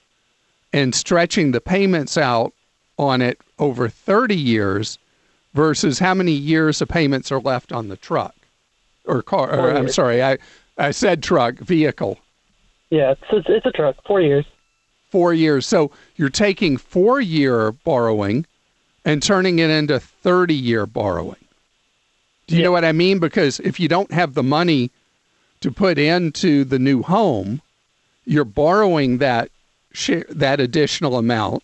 and 0.72 0.96
stretching 0.96 1.52
the 1.52 1.60
payments 1.60 2.18
out 2.18 2.54
on 2.98 3.22
it 3.22 3.38
over 3.60 3.90
30 3.90 4.34
years 4.38 4.98
versus 5.54 6.00
how 6.00 6.14
many 6.14 6.32
years 6.32 6.82
of 6.82 6.88
payments 6.88 7.34
are 7.34 7.42
left 7.42 7.74
on 7.74 7.90
the 7.90 7.98
truck 7.98 8.34
or 9.04 9.22
car 9.22 9.54
or, 9.60 9.72
I'm 9.76 9.90
sorry 9.90 10.24
I 10.24 10.38
I 10.78 10.92
said 10.92 11.22
truck 11.22 11.56
vehicle. 11.56 12.18
Yeah 12.90 13.16
it's, 13.30 13.46
it's 13.50 13.66
a 13.66 13.72
truck 13.72 13.98
4 14.06 14.22
years 14.22 14.46
four 15.16 15.34
years. 15.34 15.66
So 15.66 15.92
you're 16.18 16.28
taking 16.28 16.76
four 16.76 17.22
year 17.22 17.72
borrowing 17.72 18.46
and 19.06 19.24
turning 19.24 19.60
it 19.60 19.70
into 19.70 19.98
30 19.98 20.54
year 20.54 20.86
borrowing. 20.86 21.38
Do 22.48 22.56
you 22.56 22.60
yeah. 22.60 22.66
know 22.66 22.74
what 22.74 22.84
I 22.84 22.92
mean? 22.92 23.20
Because 23.20 23.62
if 23.62 23.80
you 23.80 23.88
don't 23.88 24.12
have 24.12 24.34
the 24.34 24.44
money 24.44 24.92
to 25.62 25.72
put 25.72 25.98
into 25.98 26.66
the 26.66 26.80
new 26.80 27.02
home, 27.02 27.62
you're 28.26 28.44
borrowing 28.44 29.20
that 29.20 29.52
share, 29.94 30.26
that 30.32 30.60
additional 30.60 31.18
amount. 31.18 31.64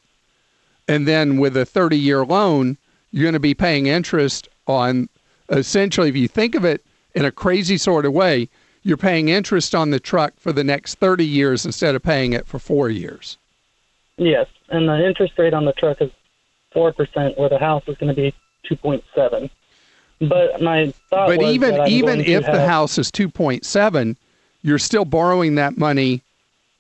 And 0.88 1.05
then 1.05 1.38
with 1.38 1.58
a 1.58 1.65
30 1.65 1.98
year 1.98 2.25
loan, 2.25 2.77
you're 3.12 3.25
going 3.25 3.34
to 3.34 3.39
be 3.41 3.53
paying 3.53 3.88
interest 3.88 4.48
on 4.65 5.10
essentially, 5.50 6.08
if 6.08 6.15
you 6.15 6.29
think 6.29 6.55
of 6.55 6.63
it 6.63 6.86
in 7.15 7.25
a 7.25 7.34
crazy 7.34 7.77
sort 7.77 8.05
of 8.05 8.13
way, 8.13 8.48
you're 8.83 8.97
paying 8.97 9.29
interest 9.29 9.75
on 9.75 9.91
the 9.91 10.00
truck 10.00 10.33
for 10.38 10.51
the 10.51 10.63
next 10.63 10.95
30 10.95 11.25
years 11.25 11.65
instead 11.65 11.95
of 11.95 12.03
paying 12.03 12.33
it 12.33 12.47
for 12.47 12.59
four 12.59 12.89
years. 12.89 13.38
Yes, 14.17 14.47
and 14.69 14.88
the 14.88 15.05
interest 15.05 15.33
rate 15.38 15.53
on 15.53 15.65
the 15.65 15.73
truck 15.73 16.01
is 16.01 16.11
four 16.73 16.93
percent, 16.93 17.38
where 17.38 17.50
the 17.50 17.57
house 17.57 17.83
is 17.88 17.97
going 17.97 18.13
to 18.13 18.21
be 18.21 18.33
two 18.67 18.75
point 18.75 19.03
seven. 19.15 19.50
But 20.19 20.61
my 20.61 20.93
thought 21.09 21.27
but 21.27 21.39
was 21.39 21.47
even 21.47 21.88
even 21.88 22.21
if 22.21 22.45
the 22.45 22.65
house 22.67 22.97
is 22.97 23.09
two 23.09 23.29
point 23.29 23.65
seven, 23.65 24.17
you're 24.61 24.77
still 24.77 25.05
borrowing 25.05 25.55
that 25.55 25.77
money, 25.77 26.21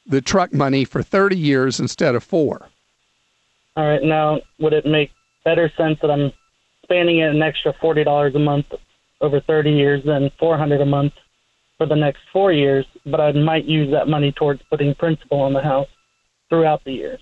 the 0.05 0.21
truck 0.21 0.53
money, 0.53 0.85
for 0.85 1.01
thirty 1.01 1.37
years 1.37 1.79
instead 1.79 2.13
of 2.13 2.23
four. 2.23 2.67
All 3.75 3.87
right, 3.87 4.03
now 4.03 4.41
would 4.59 4.73
it 4.73 4.85
make 4.85 5.09
better 5.43 5.71
sense 5.75 5.97
that 6.01 6.11
I'm 6.11 6.31
spending 6.83 7.19
it 7.19 7.33
an 7.33 7.41
extra 7.41 7.73
forty 7.81 8.03
dollars 8.03 8.35
a 8.35 8.39
month 8.39 8.67
over 9.21 9.39
30 9.39 9.71
years, 9.71 10.03
than 10.03 10.31
400 10.39 10.81
a 10.81 10.85
month 10.85 11.13
for 11.81 11.87
the 11.87 11.95
next 11.95 12.21
four 12.31 12.51
years. 12.51 12.85
But 13.07 13.19
I 13.19 13.31
might 13.31 13.65
use 13.65 13.89
that 13.89 14.07
money 14.07 14.31
towards 14.31 14.61
putting 14.69 14.93
principal 14.93 15.39
on 15.41 15.53
the 15.53 15.63
house 15.63 15.87
throughout 16.47 16.83
the 16.83 16.91
years. 16.91 17.19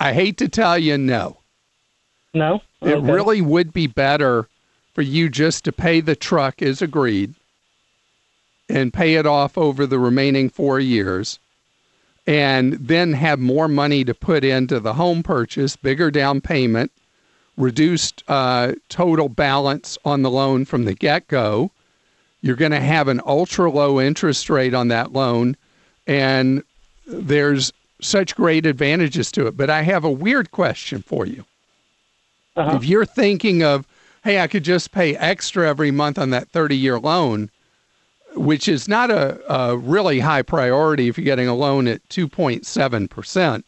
I 0.00 0.14
hate 0.14 0.38
to 0.38 0.48
tell 0.48 0.78
you, 0.78 0.96
no. 0.96 1.36
No, 2.32 2.62
It 2.80 2.94
Okay. 2.94 3.12
really 3.12 3.42
would 3.42 3.74
be 3.74 3.86
better 3.86 4.48
for 4.94 5.02
you 5.02 5.28
just 5.28 5.62
to 5.64 5.72
pay 5.72 6.00
the 6.00 6.16
truck 6.16 6.62
as 6.62 6.80
agreed 6.80 7.34
and 8.66 8.94
pay 8.94 9.16
it 9.16 9.26
off 9.26 9.58
over 9.58 9.86
the 9.86 9.98
remaining 9.98 10.48
four 10.48 10.80
years 10.80 11.38
and 12.26 12.72
then 12.74 13.12
have 13.12 13.40
more 13.40 13.68
money 13.68 14.04
to 14.04 14.14
put 14.14 14.42
into 14.42 14.80
the 14.80 14.94
home 14.94 15.22
purchase, 15.22 15.76
bigger 15.76 16.10
down 16.10 16.40
payment, 16.40 16.92
reduced 17.58 18.22
uh, 18.26 18.72
total 18.88 19.28
balance 19.28 19.98
on 20.02 20.22
the 20.22 20.30
loan 20.30 20.64
from 20.64 20.86
the 20.86 20.94
get 20.94 21.28
go. 21.28 21.72
You're 22.42 22.56
going 22.56 22.72
to 22.72 22.80
have 22.80 23.08
an 23.08 23.20
ultra 23.26 23.70
low 23.70 24.00
interest 24.00 24.48
rate 24.48 24.74
on 24.74 24.88
that 24.88 25.12
loan, 25.12 25.56
and 26.06 26.62
there's 27.06 27.72
such 28.00 28.34
great 28.34 28.66
advantages 28.66 29.30
to 29.32 29.46
it. 29.46 29.56
But 29.56 29.70
I 29.70 29.82
have 29.82 30.04
a 30.04 30.10
weird 30.10 30.50
question 30.50 31.02
for 31.02 31.26
you. 31.26 31.44
Uh-huh. 32.56 32.76
If 32.76 32.84
you're 32.84 33.06
thinking 33.06 33.62
of, 33.62 33.86
hey, 34.24 34.40
I 34.40 34.46
could 34.46 34.64
just 34.64 34.92
pay 34.92 35.16
extra 35.16 35.68
every 35.68 35.90
month 35.90 36.18
on 36.18 36.30
that 36.30 36.48
30 36.48 36.76
year 36.76 36.98
loan, 36.98 37.50
which 38.34 38.68
is 38.68 38.88
not 38.88 39.10
a, 39.10 39.40
a 39.52 39.76
really 39.76 40.20
high 40.20 40.42
priority 40.42 41.08
if 41.08 41.18
you're 41.18 41.24
getting 41.24 41.48
a 41.48 41.54
loan 41.54 41.88
at 41.88 42.06
2.7%. 42.08 43.64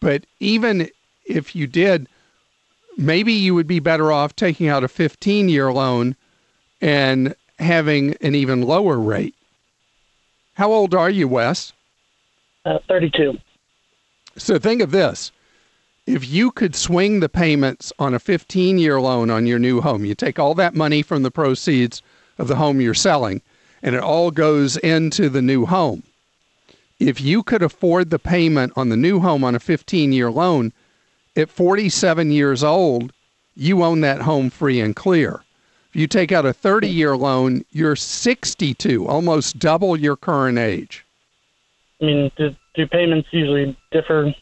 But 0.00 0.24
even 0.40 0.88
if 1.26 1.56
you 1.56 1.66
did, 1.66 2.08
maybe 2.96 3.32
you 3.32 3.54
would 3.54 3.66
be 3.66 3.80
better 3.80 4.12
off 4.12 4.36
taking 4.36 4.68
out 4.68 4.84
a 4.84 4.88
15 4.88 5.48
year 5.48 5.72
loan 5.72 6.16
and 6.80 7.34
having 7.58 8.14
an 8.20 8.34
even 8.34 8.62
lower 8.62 8.98
rate. 8.98 9.34
How 10.54 10.72
old 10.72 10.94
are 10.94 11.10
you, 11.10 11.28
Wes? 11.28 11.72
Uh, 12.64 12.78
32. 12.88 13.38
So 14.36 14.58
think 14.58 14.82
of 14.82 14.90
this. 14.90 15.32
If 16.06 16.28
you 16.28 16.50
could 16.50 16.74
swing 16.76 17.20
the 17.20 17.28
payments 17.28 17.92
on 17.98 18.14
a 18.14 18.18
15 18.18 18.78
year 18.78 19.00
loan 19.00 19.30
on 19.30 19.46
your 19.46 19.58
new 19.58 19.80
home, 19.80 20.04
you 20.04 20.14
take 20.14 20.38
all 20.38 20.54
that 20.54 20.74
money 20.74 21.02
from 21.02 21.22
the 21.22 21.30
proceeds 21.30 22.02
of 22.38 22.48
the 22.48 22.56
home 22.56 22.80
you're 22.80 22.94
selling, 22.94 23.42
and 23.82 23.94
it 23.94 24.02
all 24.02 24.30
goes 24.30 24.76
into 24.78 25.28
the 25.28 25.42
new 25.42 25.66
home. 25.66 26.02
If 26.98 27.20
you 27.20 27.42
could 27.42 27.62
afford 27.62 28.10
the 28.10 28.18
payment 28.18 28.72
on 28.76 28.88
the 28.88 28.96
new 28.96 29.20
home 29.20 29.44
on 29.44 29.54
a 29.54 29.60
15 29.60 30.12
year 30.12 30.30
loan, 30.30 30.72
at 31.34 31.50
47 31.50 32.30
years 32.30 32.64
old, 32.64 33.12
you 33.54 33.82
own 33.82 34.00
that 34.00 34.22
home 34.22 34.48
free 34.48 34.80
and 34.80 34.96
clear. 34.96 35.42
You 35.96 36.06
take 36.06 36.30
out 36.30 36.44
a 36.44 36.52
30 36.52 36.88
year 36.88 37.16
loan, 37.16 37.64
you're 37.70 37.96
62, 37.96 39.08
almost 39.08 39.58
double 39.58 39.96
your 39.96 40.14
current 40.14 40.58
age. 40.58 41.06
I 42.02 42.04
mean, 42.04 42.30
do, 42.36 42.54
do 42.74 42.86
payments 42.86 43.28
usually 43.30 43.74
differ 43.92 44.34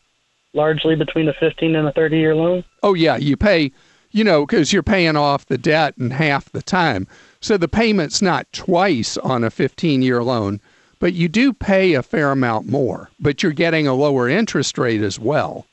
largely 0.53 0.97
between 0.97 1.29
a 1.29 1.33
15 1.35 1.77
and 1.77 1.87
a 1.87 1.93
30 1.93 2.19
year 2.19 2.35
loan? 2.35 2.65
Oh 2.83 2.95
yeah, 2.95 3.15
you 3.15 3.37
pay, 3.37 3.71
you 4.11 4.25
know, 4.25 4.45
because 4.45 4.73
you're 4.73 4.83
paying 4.83 5.15
off 5.15 5.47
the 5.47 5.57
debt 5.57 5.95
in 5.97 6.11
half 6.11 6.51
the 6.51 6.61
time. 6.61 7.07
So 7.41 7.57
the 7.57 7.69
payment's 7.69 8.21
not 8.21 8.53
twice 8.53 9.17
on 9.19 9.45
a 9.45 9.51
15-year 9.51 10.25
loan, 10.25 10.61
but 10.99 11.13
you 11.13 11.29
do 11.29 11.53
pay 11.53 11.95
a 11.95 12.03
fair 12.03 12.33
amount 12.33 12.67
more. 12.67 13.11
But 13.21 13.45
you're 13.45 13.53
getting 13.53 13.87
a 13.87 13.95
lower 13.95 14.29
interest 14.29 14.77
rate 14.77 15.03
as 15.03 15.21
well. 15.21 15.67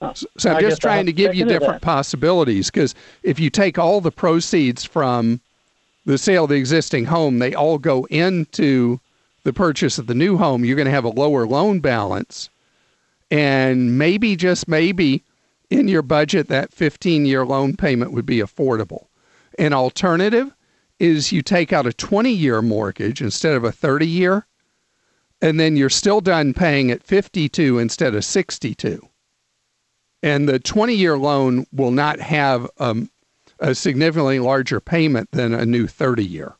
So, 0.00 0.26
so 0.36 0.50
I'm 0.50 0.56
I 0.56 0.60
just 0.60 0.80
trying 0.80 1.06
to 1.06 1.12
give 1.12 1.34
you 1.34 1.44
different 1.44 1.82
possibilities 1.82 2.70
because 2.70 2.94
if 3.22 3.40
you 3.40 3.50
take 3.50 3.78
all 3.78 4.00
the 4.00 4.12
proceeds 4.12 4.84
from 4.84 5.40
the 6.06 6.18
sale 6.18 6.44
of 6.44 6.50
the 6.50 6.56
existing 6.56 7.06
home, 7.06 7.38
they 7.38 7.54
all 7.54 7.78
go 7.78 8.04
into 8.04 9.00
the 9.42 9.52
purchase 9.52 9.98
of 9.98 10.06
the 10.06 10.14
new 10.14 10.36
home. 10.36 10.64
You're 10.64 10.76
going 10.76 10.86
to 10.86 10.92
have 10.92 11.04
a 11.04 11.08
lower 11.08 11.46
loan 11.46 11.80
balance, 11.80 12.48
and 13.30 13.98
maybe 13.98 14.36
just 14.36 14.68
maybe 14.68 15.24
in 15.68 15.88
your 15.88 16.02
budget 16.02 16.46
that 16.48 16.72
15 16.72 17.26
year 17.26 17.44
loan 17.44 17.76
payment 17.76 18.12
would 18.12 18.26
be 18.26 18.38
affordable. 18.38 19.06
An 19.58 19.72
alternative 19.72 20.54
is 21.00 21.32
you 21.32 21.42
take 21.42 21.72
out 21.72 21.86
a 21.86 21.92
20 21.92 22.30
year 22.30 22.62
mortgage 22.62 23.20
instead 23.20 23.54
of 23.54 23.64
a 23.64 23.72
30 23.72 24.06
year, 24.06 24.46
and 25.42 25.58
then 25.58 25.76
you're 25.76 25.90
still 25.90 26.20
done 26.20 26.54
paying 26.54 26.88
at 26.92 27.02
52 27.02 27.80
instead 27.80 28.14
of 28.14 28.24
62 28.24 29.07
and 30.22 30.48
the 30.48 30.58
20 30.58 30.94
year 30.94 31.18
loan 31.18 31.66
will 31.72 31.90
not 31.90 32.20
have 32.20 32.68
um, 32.78 33.10
a 33.60 33.74
significantly 33.74 34.38
larger 34.38 34.80
payment 34.80 35.30
than 35.32 35.54
a 35.54 35.66
new 35.66 35.86
30 35.86 36.24
year. 36.24 36.54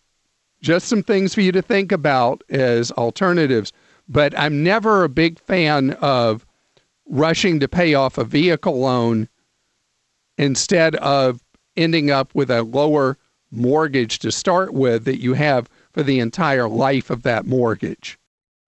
Just 0.61 0.89
some 0.89 1.03
things 1.03 1.35
for 1.35 1.41
you 1.41 1.53
to 1.53 1.63
think 1.63 1.93
about 1.93 2.43
as 2.49 2.91
alternatives, 2.93 3.73
but 4.09 4.37
I'm 4.39 4.63
never 4.63 5.05
a 5.05 5.09
big 5.09 5.39
fan 5.39 5.93
of 6.01 6.45
rushing 7.07 7.61
to 7.61 7.69
pay 7.69 7.95
off 7.95 8.19
a 8.19 8.25
vehicle 8.25 8.79
loan 8.79 9.29
instead 10.37 10.97
of 10.97 11.43
ending 11.77 12.11
up 12.11 12.35
with 12.35 12.51
a 12.51 12.63
lower 12.63 13.17
mortgage 13.51 14.19
to 14.19 14.33
start 14.33 14.75
with 14.75 15.05
that 15.05 15.21
you 15.21 15.35
have 15.35 15.69
for 15.93 16.03
the 16.03 16.21
entire 16.21 16.69
life 16.69 17.11
of 17.11 17.23
that 17.23 17.47
mortgage. 17.47 18.18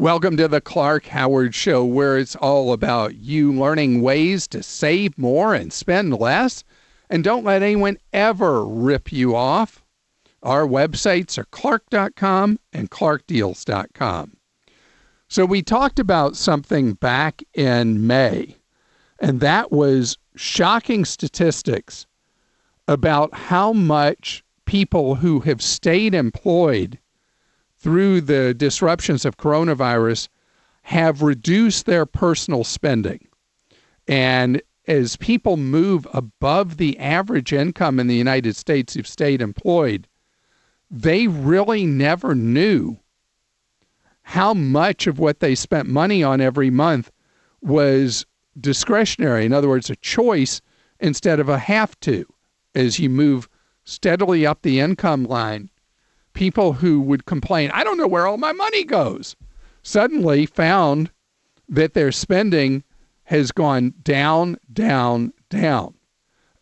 Welcome 0.00 0.38
to 0.38 0.48
the 0.48 0.62
Clark 0.62 1.04
Howard 1.08 1.54
Show, 1.54 1.84
where 1.84 2.16
it's 2.16 2.34
all 2.34 2.72
about 2.72 3.16
you 3.16 3.52
learning 3.52 4.00
ways 4.00 4.48
to 4.48 4.62
save 4.62 5.18
more 5.18 5.52
and 5.54 5.70
spend 5.70 6.18
less. 6.18 6.64
And 7.10 7.22
don't 7.22 7.44
let 7.44 7.60
anyone 7.60 7.98
ever 8.10 8.64
rip 8.64 9.12
you 9.12 9.36
off. 9.36 9.84
Our 10.42 10.66
websites 10.66 11.36
are 11.36 11.44
clark.com 11.44 12.60
and 12.72 12.90
clarkdeals.com. 12.90 14.38
So 15.28 15.44
we 15.44 15.60
talked 15.60 15.98
about 15.98 16.34
something 16.34 16.94
back 16.94 17.42
in 17.52 18.06
May, 18.06 18.56
and 19.18 19.40
that 19.40 19.70
was 19.70 20.16
shocking 20.34 21.04
statistics 21.04 22.06
about 22.88 23.34
how 23.34 23.74
much 23.74 24.42
people 24.64 25.16
who 25.16 25.40
have 25.40 25.60
stayed 25.60 26.14
employed 26.14 26.98
through 27.80 28.20
the 28.20 28.54
disruptions 28.54 29.24
of 29.24 29.38
coronavirus 29.38 30.28
have 30.82 31.22
reduced 31.22 31.86
their 31.86 32.06
personal 32.06 32.62
spending. 32.62 33.26
And 34.06 34.60
as 34.86 35.16
people 35.16 35.56
move 35.56 36.06
above 36.12 36.76
the 36.76 36.98
average 36.98 37.52
income 37.52 37.98
in 37.98 38.06
the 38.06 38.16
United 38.16 38.56
States 38.56 38.94
who've 38.94 39.06
stayed 39.06 39.40
employed, 39.40 40.06
they 40.90 41.26
really 41.26 41.86
never 41.86 42.34
knew 42.34 42.98
how 44.22 44.52
much 44.52 45.06
of 45.06 45.18
what 45.18 45.40
they 45.40 45.54
spent 45.54 45.88
money 45.88 46.22
on 46.22 46.40
every 46.40 46.70
month 46.70 47.10
was 47.62 48.26
discretionary. 48.60 49.44
In 49.44 49.52
other 49.52 49.68
words, 49.68 49.90
a 49.90 49.96
choice 49.96 50.60
instead 50.98 51.40
of 51.40 51.48
a 51.48 51.58
have 51.58 51.98
to. 52.00 52.26
As 52.74 52.98
you 52.98 53.08
move 53.10 53.48
steadily 53.84 54.46
up 54.46 54.62
the 54.62 54.80
income 54.80 55.24
line, 55.24 55.70
people 56.32 56.74
who 56.74 57.00
would 57.00 57.26
complain, 57.26 57.70
I 57.72 57.84
don't 57.84 57.98
know 57.98 58.06
where 58.06 58.26
all 58.26 58.38
my 58.38 58.52
money 58.52 58.84
goes, 58.84 59.36
suddenly 59.82 60.46
found 60.46 61.10
that 61.68 61.94
their 61.94 62.12
spending 62.12 62.84
has 63.24 63.52
gone 63.52 63.94
down, 64.02 64.56
down, 64.72 65.32
down. 65.48 65.94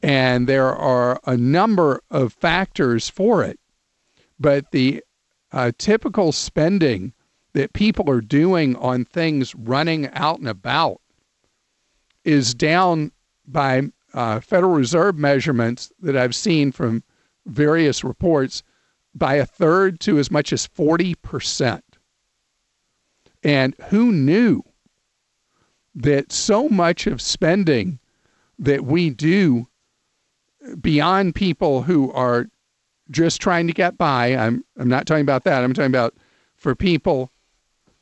And 0.02 0.46
there 0.46 0.74
are 0.74 1.18
a 1.24 1.36
number 1.36 2.02
of 2.10 2.32
factors 2.32 3.08
for 3.08 3.42
it. 3.42 3.58
But 4.38 4.70
the 4.70 5.02
uh, 5.50 5.72
typical 5.78 6.30
spending 6.32 7.12
that 7.54 7.72
people 7.72 8.08
are 8.10 8.20
doing 8.20 8.76
on 8.76 9.04
things 9.04 9.54
running 9.54 10.08
out 10.12 10.38
and 10.38 10.48
about 10.48 11.00
is 12.24 12.54
down 12.54 13.10
by 13.46 13.82
uh, 14.12 14.40
Federal 14.40 14.72
Reserve 14.72 15.16
measurements 15.16 15.90
that 16.00 16.16
I've 16.16 16.34
seen 16.34 16.70
from 16.70 17.02
various 17.46 18.04
reports 18.04 18.62
by 19.14 19.34
a 19.34 19.46
third 19.46 20.00
to 20.00 20.18
as 20.18 20.30
much 20.30 20.52
as 20.52 20.66
40%. 20.66 21.80
And 23.42 23.74
who 23.88 24.12
knew 24.12 24.62
that 25.94 26.32
so 26.32 26.68
much 26.68 27.06
of 27.06 27.20
spending 27.20 27.98
that 28.58 28.84
we 28.84 29.10
do 29.10 29.66
beyond 30.80 31.34
people 31.34 31.82
who 31.82 32.12
are 32.12 32.48
just 33.10 33.40
trying 33.40 33.66
to 33.66 33.72
get 33.72 33.96
by. 33.96 34.36
I'm 34.36 34.64
I'm 34.76 34.88
not 34.88 35.06
talking 35.06 35.22
about 35.22 35.44
that. 35.44 35.64
I'm 35.64 35.72
talking 35.72 35.90
about 35.90 36.14
for 36.56 36.74
people 36.74 37.30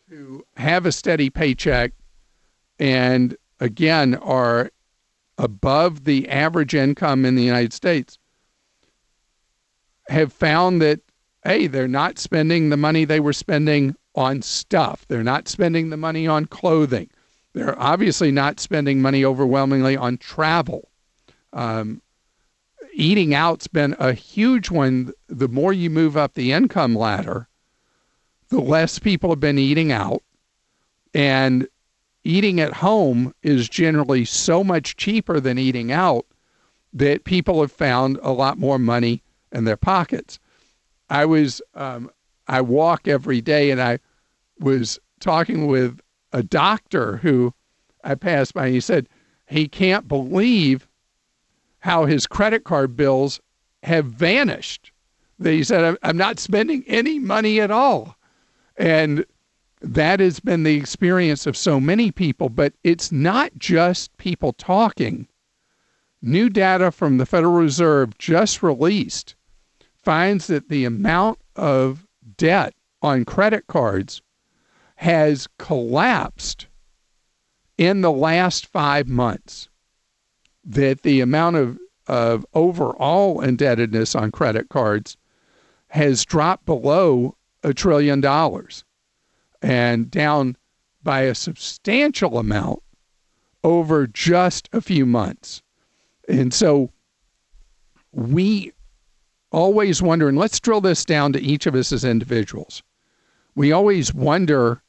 who 0.09 0.45
have 0.57 0.87
a 0.87 0.93
steady 0.93 1.31
paycheck 1.31 1.93
and 2.79 3.37
again 3.61 4.15
are 4.17 4.71
above 5.39 6.05
the 6.05 6.29
average 6.29 6.75
income 6.75 7.25
in 7.25 7.35
the 7.35 7.43
United 7.43 7.73
States 7.73 8.19
have 10.09 10.33
found 10.33 10.81
that 10.83 11.01
hey, 11.47 11.69
they're 11.69 11.87
not 11.87 12.19
spending 12.19 12.71
the 12.71 12.77
money 12.77 13.05
they 13.05 13.21
were 13.21 13.33
spending 13.33 13.95
on 14.17 14.43
stuff. 14.43 15.07
They're 15.07 15.23
not 15.23 15.47
spending 15.47 15.91
the 15.91 15.97
money 15.97 16.27
on 16.27 16.47
clothing. 16.47 17.09
They're 17.53 17.79
obviously 17.81 18.33
not 18.33 18.59
spending 18.59 19.01
money 19.01 19.25
overwhelmingly 19.25 19.97
on 19.97 20.19
travel. 20.19 20.89
Um, 21.53 22.03
eating 22.93 23.33
out's 23.33 23.69
been 23.69 23.95
a 23.99 24.13
huge 24.13 24.71
one. 24.71 25.13
The 25.29 25.49
more 25.49 25.73
you 25.73 25.89
move 25.89 26.17
up 26.17 26.35
the 26.35 26.53
income 26.53 26.95
ladder, 26.97 27.49
the 28.49 28.61
less 28.61 28.99
people 28.99 29.31
have 29.31 29.41
been 29.41 29.59
eating 29.59 29.93
out. 29.93 30.23
And 31.15 31.69
eating 32.25 32.61
at 32.61 32.73
home 32.73 33.35
is 33.43 33.69
generally 33.69 34.25
so 34.25 34.65
much 34.65 34.97
cheaper 34.97 35.39
than 35.39 35.59
eating 35.59 35.93
out 35.93 36.27
that 36.93 37.25
people 37.25 37.61
have 37.61 37.73
found 37.73 38.19
a 38.23 38.33
lot 38.33 38.59
more 38.59 38.79
money 38.79 39.23
in 39.53 39.65
their 39.65 39.77
pockets. 39.77 40.39
I 41.09 41.25
was, 41.25 41.63
um, 41.75 42.11
I 42.49 42.61
walk 42.61 43.09
every 43.09 43.41
day 43.41 43.71
and 43.71 43.81
I 43.81 43.99
was 44.59 44.99
talking 45.21 45.67
with 45.67 46.01
a 46.33 46.43
doctor 46.43 47.19
who 47.19 47.55
I 48.05 48.15
passed 48.15 48.55
by. 48.55 48.67
And 48.67 48.75
he 48.75 48.81
said 48.81 49.09
he 49.47 49.69
can't 49.69 50.09
believe 50.09 50.89
how 51.79 52.05
his 52.05 52.27
credit 52.27 52.65
card 52.65 52.97
bills 52.97 53.41
have 53.83 54.07
vanished. 54.07 54.93
He 55.43 55.63
said, 55.63 55.97
I'm 56.03 56.17
not 56.17 56.39
spending 56.39 56.83
any 56.87 57.19
money 57.19 57.61
at 57.61 57.71
all. 57.71 58.17
And 58.77 59.25
that 59.81 60.21
has 60.21 60.41
been 60.41 60.63
the 60.63 60.77
experience 60.77 61.47
of 61.47 61.57
so 61.57 61.79
many 61.79 62.11
people, 62.11 62.49
but 62.49 62.73
it's 62.83 63.13
not 63.13 63.53
just 63.59 64.17
people 64.17 64.53
talking. 64.53 65.29
New 66.29 66.51
data 66.51 66.91
from 66.91 67.19
the 67.19 67.25
Federal 67.25 67.53
Reserve 67.53 68.19
just 68.19 68.61
released 68.61 69.37
finds 69.95 70.49
that 70.49 70.69
the 70.69 70.85
amount 70.85 71.39
of 71.55 72.05
debt 72.37 72.75
on 73.01 73.25
credit 73.25 73.69
cards 73.69 74.21
has 74.97 75.47
collapsed 75.61 76.67
in 77.79 78.01
the 78.01 78.11
last 78.11 78.67
five 78.67 79.07
months. 79.07 79.69
That 80.65 81.03
the 81.03 81.21
amount 81.21 81.57
of, 81.59 81.79
of 82.09 82.45
overall 82.55 83.41
indebtedness 83.41 84.17
on 84.17 84.33
credit 84.33 84.69
cards 84.69 85.17
has 85.91 86.25
dropped 86.25 86.67
below 86.67 87.37
a 87.63 87.73
trillion 87.73 88.21
dollars 88.21 88.85
and 89.63 90.11
down 90.11 90.57
by 91.05 91.21
a 91.21 91.37
substantial 91.37 92.37
amount 92.37 92.83
over 93.63 94.09
just 94.09 94.69
a 94.73 94.81
few 94.81 95.07
months. 95.07 95.63
And 96.29 96.53
so 96.53 96.91
we 98.13 98.73
always 99.53 100.03
wonder, 100.03 100.29
and 100.29 100.39
let's 100.39 100.61
drill 100.61 100.81
this 100.81 101.05
down 101.05 101.33
to 101.33 101.41
each 101.41 101.67
of 101.67 101.75
us 101.75 101.93
as 101.93 102.05
individuals. 102.05 102.83
We 103.55 103.73
always 103.73 104.13
wonder 104.13 104.83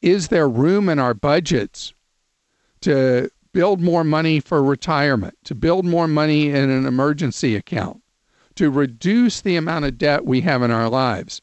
is 0.00 0.28
there 0.28 0.48
room 0.48 0.88
in 0.88 0.98
our 0.98 1.14
budgets 1.14 1.94
to 2.80 3.30
build 3.52 3.80
more 3.80 4.02
money 4.02 4.40
for 4.40 4.62
retirement, 4.62 5.38
to 5.44 5.54
build 5.54 5.84
more 5.84 6.08
money 6.08 6.48
in 6.48 6.70
an 6.70 6.86
emergency 6.86 7.54
account, 7.54 8.02
to 8.56 8.68
reduce 8.68 9.40
the 9.40 9.54
amount 9.54 9.84
of 9.84 9.98
debt 9.98 10.26
we 10.26 10.40
have 10.40 10.62
in 10.62 10.72
our 10.72 10.88
lives? 10.88 11.40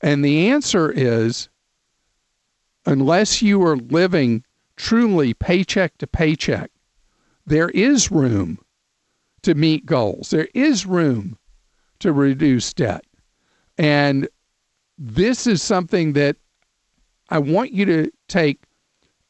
And 0.00 0.24
the 0.24 0.48
answer 0.48 0.92
is 0.92 1.48
unless 2.86 3.42
you 3.42 3.62
are 3.64 3.76
living 3.76 4.44
truly 4.76 5.34
paycheck 5.34 5.98
to 5.98 6.06
paycheck, 6.06 6.70
there 7.48 7.70
is 7.70 8.10
room 8.10 8.58
to 9.42 9.54
meet 9.54 9.86
goals. 9.86 10.30
There 10.30 10.48
is 10.54 10.86
room 10.86 11.38
to 12.00 12.12
reduce 12.12 12.72
debt. 12.74 13.04
And 13.76 14.28
this 14.98 15.46
is 15.46 15.62
something 15.62 16.12
that 16.14 16.36
I 17.30 17.38
want 17.38 17.72
you 17.72 17.84
to 17.86 18.10
take 18.28 18.62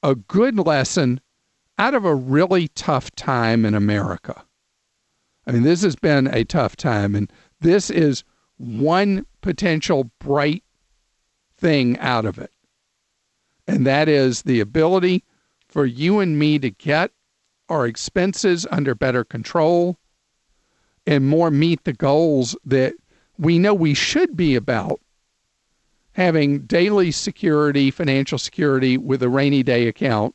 a 0.02 0.14
good 0.14 0.58
lesson 0.58 1.20
out 1.78 1.94
of 1.94 2.04
a 2.04 2.14
really 2.14 2.68
tough 2.68 3.10
time 3.12 3.64
in 3.64 3.74
America. 3.74 4.44
I 5.46 5.52
mean, 5.52 5.62
this 5.62 5.82
has 5.82 5.96
been 5.96 6.26
a 6.28 6.44
tough 6.44 6.76
time, 6.76 7.14
and 7.14 7.32
this 7.60 7.90
is 7.90 8.24
one 8.56 9.24
potential 9.40 10.10
bright 10.18 10.64
thing 11.56 11.98
out 11.98 12.26
of 12.26 12.38
it. 12.38 12.52
And 13.66 13.86
that 13.86 14.08
is 14.08 14.42
the 14.42 14.60
ability 14.60 15.24
for 15.68 15.84
you 15.84 16.20
and 16.20 16.38
me 16.38 16.58
to 16.58 16.70
get 16.70 17.12
our 17.68 17.86
expenses 17.86 18.66
under 18.70 18.94
better 18.94 19.24
control 19.24 19.98
and 21.06 21.26
more 21.26 21.50
meet 21.50 21.84
the 21.84 21.92
goals 21.92 22.56
that 22.64 22.94
we 23.38 23.58
know 23.58 23.74
we 23.74 23.94
should 23.94 24.36
be 24.36 24.54
about 24.54 25.00
having 26.12 26.60
daily 26.62 27.12
security, 27.12 27.90
financial 27.90 28.38
security 28.38 28.98
with 28.98 29.22
a 29.22 29.28
rainy 29.28 29.62
day 29.62 29.86
account, 29.86 30.34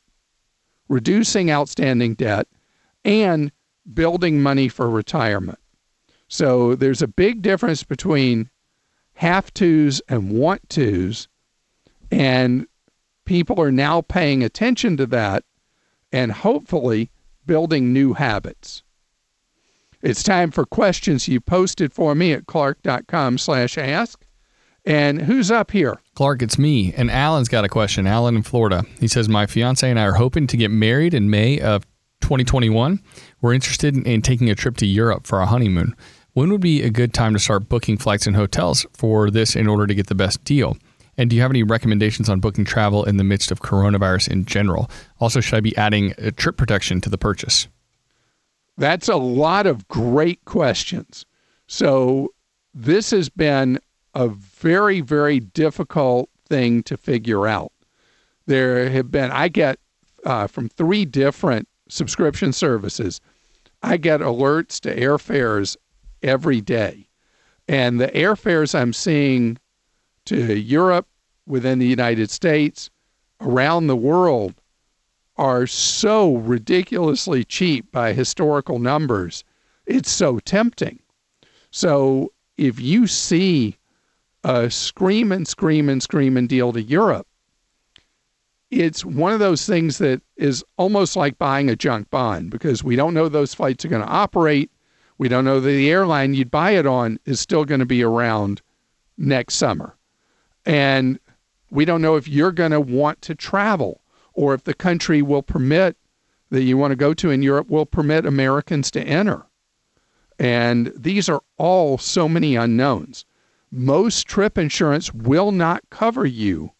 reducing 0.87 1.51
outstanding 1.51 2.13
debt, 2.13 2.47
and 3.03 3.51
building 3.93 4.41
money 4.41 4.69
for 4.69 4.89
retirement. 4.89 5.59
So 6.29 6.73
there's 6.75 7.01
a 7.01 7.07
big 7.07 7.41
difference 7.41 7.83
between 7.83 8.49
have 9.15 9.53
tos 9.53 10.01
and 10.07 10.31
want 10.31 10.69
tos, 10.69 11.27
and 12.09 12.65
people 13.25 13.59
are 13.61 13.71
now 13.71 14.01
paying 14.01 14.41
attention 14.41 14.95
to 14.97 15.05
that 15.07 15.43
and 16.11 16.31
hopefully 16.31 17.11
building 17.45 17.93
new 17.93 18.13
habits. 18.13 18.83
It's 20.01 20.23
time 20.23 20.51
for 20.51 20.65
questions 20.65 21.27
you 21.27 21.39
posted 21.39 21.93
for 21.93 22.13
me 22.13 22.33
at 22.33 22.45
clark.com 22.45 23.37
slash 23.37 23.77
ask. 23.77 24.25
And 24.85 25.21
who's 25.21 25.49
up 25.49 25.71
here? 25.71 26.01
Clark, 26.15 26.41
it's 26.41 26.57
me. 26.57 26.93
And 26.93 27.09
Alan's 27.09 27.47
got 27.47 27.63
a 27.63 27.69
question. 27.69 28.05
Alan 28.05 28.35
in 28.35 28.43
Florida. 28.43 28.83
He 28.99 29.07
says, 29.07 29.29
My 29.29 29.45
fiance 29.45 29.89
and 29.89 29.97
I 29.97 30.03
are 30.03 30.13
hoping 30.13 30.45
to 30.47 30.57
get 30.57 30.71
married 30.71 31.13
in 31.13 31.29
May 31.29 31.59
of 31.59 31.85
2021. 32.19 33.01
We're 33.41 33.53
interested 33.53 33.95
in, 33.95 34.05
in 34.05 34.21
taking 34.21 34.49
a 34.49 34.55
trip 34.55 34.75
to 34.77 34.85
Europe 34.85 35.25
for 35.25 35.39
our 35.39 35.47
honeymoon. 35.47 35.95
When 36.33 36.51
would 36.51 36.61
be 36.61 36.81
a 36.81 36.89
good 36.89 37.13
time 37.13 37.33
to 37.33 37.39
start 37.39 37.69
booking 37.69 37.97
flights 37.97 38.27
and 38.27 38.35
hotels 38.35 38.85
for 38.93 39.31
this 39.31 39.55
in 39.55 39.67
order 39.67 39.87
to 39.87 39.95
get 39.95 40.07
the 40.07 40.15
best 40.15 40.43
deal? 40.43 40.75
And 41.17 41.29
do 41.29 41.35
you 41.35 41.41
have 41.41 41.51
any 41.51 41.63
recommendations 41.63 42.29
on 42.29 42.39
booking 42.39 42.65
travel 42.65 43.03
in 43.03 43.17
the 43.17 43.23
midst 43.23 43.51
of 43.51 43.61
coronavirus 43.61 44.29
in 44.29 44.45
general? 44.45 44.89
Also, 45.19 45.39
should 45.39 45.55
I 45.55 45.61
be 45.61 45.75
adding 45.77 46.13
a 46.17 46.31
trip 46.31 46.57
protection 46.57 47.01
to 47.01 47.09
the 47.09 47.17
purchase? 47.17 47.67
That's 48.77 49.07
a 49.07 49.15
lot 49.15 49.67
of 49.67 49.87
great 49.87 50.43
questions. 50.45 51.25
So, 51.67 52.33
this 52.73 53.11
has 53.11 53.29
been 53.29 53.79
a 54.15 54.27
very, 54.27 55.01
very 55.01 55.39
difficult 55.39 56.29
thing 56.47 56.83
to 56.83 56.97
figure 56.97 57.47
out. 57.47 57.71
There 58.47 58.89
have 58.89 59.11
been, 59.11 59.31
I 59.31 59.47
get 59.47 59.79
uh, 60.25 60.47
from 60.47 60.69
three 60.69 61.05
different 61.05 61.67
subscription 61.87 62.51
services, 62.51 63.21
I 63.83 63.97
get 63.97 64.21
alerts 64.21 64.79
to 64.81 64.95
airfares 64.95 65.77
every 66.21 66.61
day. 66.61 67.07
And 67.67 67.99
the 67.99 68.07
airfares 68.07 68.77
I'm 68.77 68.93
seeing 68.93 69.57
to 70.25 70.57
Europe, 70.57 71.07
within 71.45 71.79
the 71.79 71.87
United 71.87 72.29
States, 72.29 72.89
around 73.41 73.87
the 73.87 73.95
world 73.95 74.55
are 75.35 75.67
so 75.67 76.35
ridiculously 76.35 77.43
cheap 77.43 77.91
by 77.91 78.13
historical 78.13 78.79
numbers. 78.79 79.43
It's 79.85 80.11
so 80.11 80.39
tempting. 80.39 80.99
So 81.71 82.31
if 82.57 82.79
you 82.79 83.07
see 83.07 83.77
a 84.43 84.69
screaming, 84.69 85.45
screaming, 85.45 85.99
screaming 86.01 86.47
deal 86.47 86.71
to 86.71 86.81
Europe, 86.81 87.27
it's 88.69 89.03
one 89.03 89.33
of 89.33 89.39
those 89.39 89.65
things 89.65 89.97
that 89.97 90.21
is 90.35 90.63
almost 90.77 91.15
like 91.15 91.37
buying 91.37 91.69
a 91.69 91.75
junk 91.75 92.09
bond 92.09 92.49
because 92.49 92.83
we 92.83 92.95
don't 92.95 93.13
know 93.13 93.27
those 93.27 93.53
flights 93.53 93.85
are 93.85 93.89
going 93.89 94.01
to 94.01 94.07
operate. 94.07 94.71
We 95.17 95.27
don't 95.27 95.45
know 95.45 95.59
that 95.59 95.69
the 95.69 95.91
airline 95.91 96.33
you'd 96.33 96.51
buy 96.51 96.71
it 96.71 96.87
on 96.87 97.19
is 97.25 97.39
still 97.39 97.65
going 97.65 97.79
to 97.79 97.85
be 97.85 98.03
around 98.03 98.61
next 99.17 99.55
summer. 99.55 99.95
And 100.65 101.19
we 101.69 101.85
don't 101.85 102.01
know 102.01 102.15
if 102.15 102.27
you're 102.27 102.51
going 102.51 102.71
to 102.71 102.81
want 102.81 103.21
to 103.23 103.35
travel 103.35 104.01
or 104.33 104.53
if 104.53 104.63
the 104.63 104.73
country 104.73 105.21
will 105.21 105.43
permit 105.43 105.97
that 106.49 106.63
you 106.63 106.77
want 106.77 106.91
to 106.91 106.95
go 106.95 107.13
to 107.15 107.31
in 107.31 107.41
Europe 107.41 107.69
will 107.69 107.85
permit 107.85 108.25
Americans 108.25 108.91
to 108.91 109.01
enter. 109.01 109.43
And 110.39 110.91
these 110.95 111.29
are 111.29 111.41
all 111.57 111.97
so 111.97 112.29
many 112.29 112.55
unknowns. 112.55 113.25
Most 113.71 114.27
trip 114.27 114.57
insurance 114.57 115.13
will 115.13 115.51
not 115.51 115.83
cover 115.89 116.25
you 116.25 116.71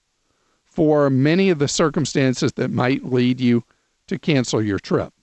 for 0.64 1.10
many 1.10 1.50
of 1.50 1.60
the 1.60 1.68
circumstances 1.68 2.54
that 2.54 2.72
might 2.72 3.06
lead 3.06 3.40
you 3.40 3.64
to 4.08 4.20
cancel 4.20 4.62
your 4.62 4.80
trip. 4.80 5.14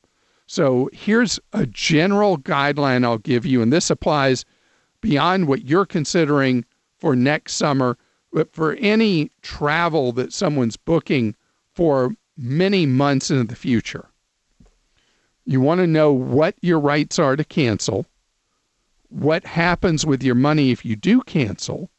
So 0.46 0.90
here's 0.92 1.38
a 1.52 1.66
general 1.66 2.38
guideline 2.38 3.04
I'll 3.04 3.18
give 3.18 3.46
you, 3.46 3.62
and 3.62 3.72
this 3.72 3.90
applies 3.90 4.44
beyond 5.00 5.46
what 5.46 5.64
you're 5.64 5.86
considering 5.86 6.64
for 6.98 7.14
next 7.14 7.54
summer, 7.54 7.96
but 8.32 8.52
for 8.52 8.74
any 8.74 9.30
travel 9.42 10.12
that 10.12 10.32
someone's 10.32 10.76
booking 10.76 11.34
for 11.74 12.14
many 12.36 12.86
months 12.86 13.30
into 13.30 13.44
the 13.44 13.56
future. 13.56 14.06
You 15.44 15.60
want 15.60 15.80
to 15.80 15.86
know 15.86 16.12
what 16.12 16.54
your 16.60 16.78
rights 16.78 17.18
are 17.18 17.36
to 17.36 17.44
cancel, 17.44 18.06
what 19.08 19.44
happens 19.44 20.06
with 20.06 20.22
your 20.22 20.34
money 20.34 20.70
if 20.70 20.84
you 20.84 20.96
do 20.96 21.22
cancel. 21.22 21.90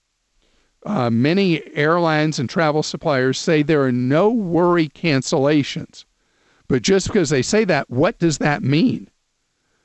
Uh, 0.83 1.09
many 1.09 1.61
airlines 1.75 2.39
and 2.39 2.49
travel 2.49 2.81
suppliers 2.81 3.37
say 3.37 3.61
there 3.61 3.83
are 3.83 3.91
no 3.91 4.29
worry 4.29 4.87
cancellations. 4.87 6.05
But 6.67 6.81
just 6.81 7.07
because 7.07 7.29
they 7.29 7.41
say 7.41 7.65
that, 7.65 7.89
what 7.89 8.17
does 8.17 8.37
that 8.39 8.63
mean? 8.63 9.09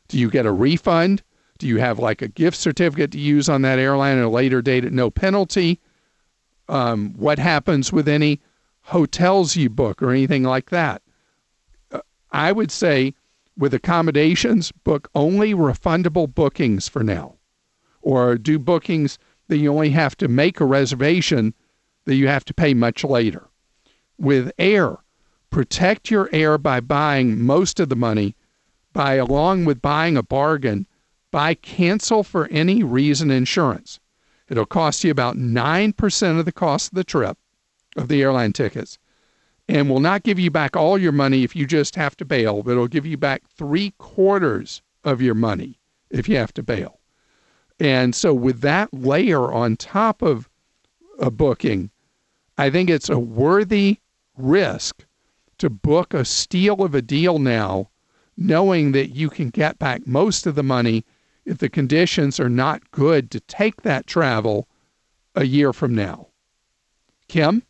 Do 0.09 0.19
you 0.19 0.31
get 0.31 0.47
a 0.47 0.53
refund? 0.53 1.23
Do 1.59 1.67
you 1.67 1.79
have 1.79 1.99
like 1.99 2.23
a 2.23 2.29
gift 2.29 2.57
certificate 2.57 3.11
to 3.13 3.19
use 3.19 3.49
on 3.49 3.63
that 3.63 3.79
airline 3.79 4.19
at 4.19 4.25
a 4.25 4.29
later 4.29 4.63
date 4.63 4.85
at 4.85 4.93
no 4.93 5.11
penalty? 5.11 5.81
Um, 6.69 7.15
what 7.17 7.39
happens 7.39 7.93
with 7.93 8.09
any 8.09 8.41
hotels 8.83 9.57
you 9.57 9.71
book 9.71 10.03
or 10.03 10.11
anything 10.11 10.43
like 10.43 10.71
that? 10.71 11.03
Uh, 11.93 12.01
I 12.33 12.53
would 12.53 12.71
say 12.71 13.15
with 13.57 13.73
accommodations, 13.73 14.73
book 14.73 15.09
only 15.15 15.55
refundable 15.55 16.33
bookings 16.33 16.89
for 16.89 17.03
now, 17.03 17.37
or 18.03 18.37
do 18.37 18.59
bookings 18.59 19.19
that 19.49 19.59
you 19.59 19.73
only 19.73 19.91
have 19.91 20.17
to 20.19 20.29
make 20.29 20.61
a 20.61 20.65
reservation 20.65 21.55
that 22.05 22.17
you 22.17 22.29
have 22.29 22.45
to 22.45 22.55
pay 22.55 22.75
much 22.75 23.05
later. 23.05 23.49
With 24.19 24.53
air, 24.59 24.99
protect 25.51 26.11
your 26.11 26.29
air 26.33 26.59
by 26.59 26.81
buying 26.81 27.41
most 27.41 27.81
of 27.81 27.89
the 27.89 27.97
money, 27.97 28.35
by 28.93 29.15
along 29.15 29.65
with 29.65 29.83
buying 29.83 30.17
a 30.17 30.23
bargain, 30.23 30.87
buy 31.31 31.55
cancel 31.55 32.23
for 32.23 32.47
any 32.49 32.83
reason 32.83 33.31
insurance. 33.31 34.01
It'll 34.49 34.67
cost 34.67 35.03
you 35.03 35.11
about 35.11 35.37
9% 35.37 36.39
of 36.39 36.45
the 36.45 36.53
cost 36.53 36.93
of 36.93 36.97
the 36.97 37.05
trip 37.05 37.37
of 37.97 38.09
the 38.09 38.23
airline 38.23 38.53
tickets 38.53 38.99
and 39.69 39.91
will 39.91 40.01
not 40.01 40.23
give 40.23 40.39
you 40.39 40.51
back 40.51 40.77
all 40.77 40.97
your 40.97 41.13
money 41.13 41.43
if 41.43 41.57
you 41.57 41.67
just 41.67 41.97
have 41.97 42.17
to 42.17 42.25
bail, 42.25 42.63
but 42.63 42.73
it'll 42.73 42.87
give 42.87 43.07
you 43.07 43.17
back 43.17 43.43
three 43.49 43.93
quarters 43.99 44.83
of 45.05 45.21
your 45.21 45.35
money 45.35 45.81
if 46.11 46.29
you 46.29 46.37
have 46.37 46.55
to 46.55 46.63
bail. 46.63 47.01
And 47.81 48.15
so, 48.15 48.33
with 48.33 48.61
that 48.61 48.95
layer 48.95 49.53
on 49.53 49.77
top 49.77 50.23
of 50.23 50.49
a 51.19 51.31
booking, 51.31 51.91
I 52.57 52.71
think 52.71 52.89
it's 52.89 53.11
a 53.11 53.19
worthy 53.19 53.99
risk 54.37 55.05
to 55.59 55.69
book 55.69 56.15
a 56.15 56.25
steal 56.25 56.83
of 56.83 56.95
a 56.95 57.03
deal 57.03 57.39
now, 57.39 57.91
knowing 58.37 58.93
that 58.93 59.11
you 59.11 59.29
can 59.29 59.51
get 59.51 59.79
back 59.79 60.07
most 60.07 60.47
of 60.47 60.55
the 60.55 60.63
money 60.63 61.05
if 61.47 61.59
the 61.59 61.69
conditions 61.71 62.39
are 62.39 62.51
not 62.51 62.91
good 62.91 63.31
to 63.31 63.41
take 63.41 63.83
that 63.83 64.07
travel 64.07 64.69
a 65.35 65.45
year 65.45 65.73
from 65.73 65.95
now. 65.95 66.27
Kim? 67.29 67.63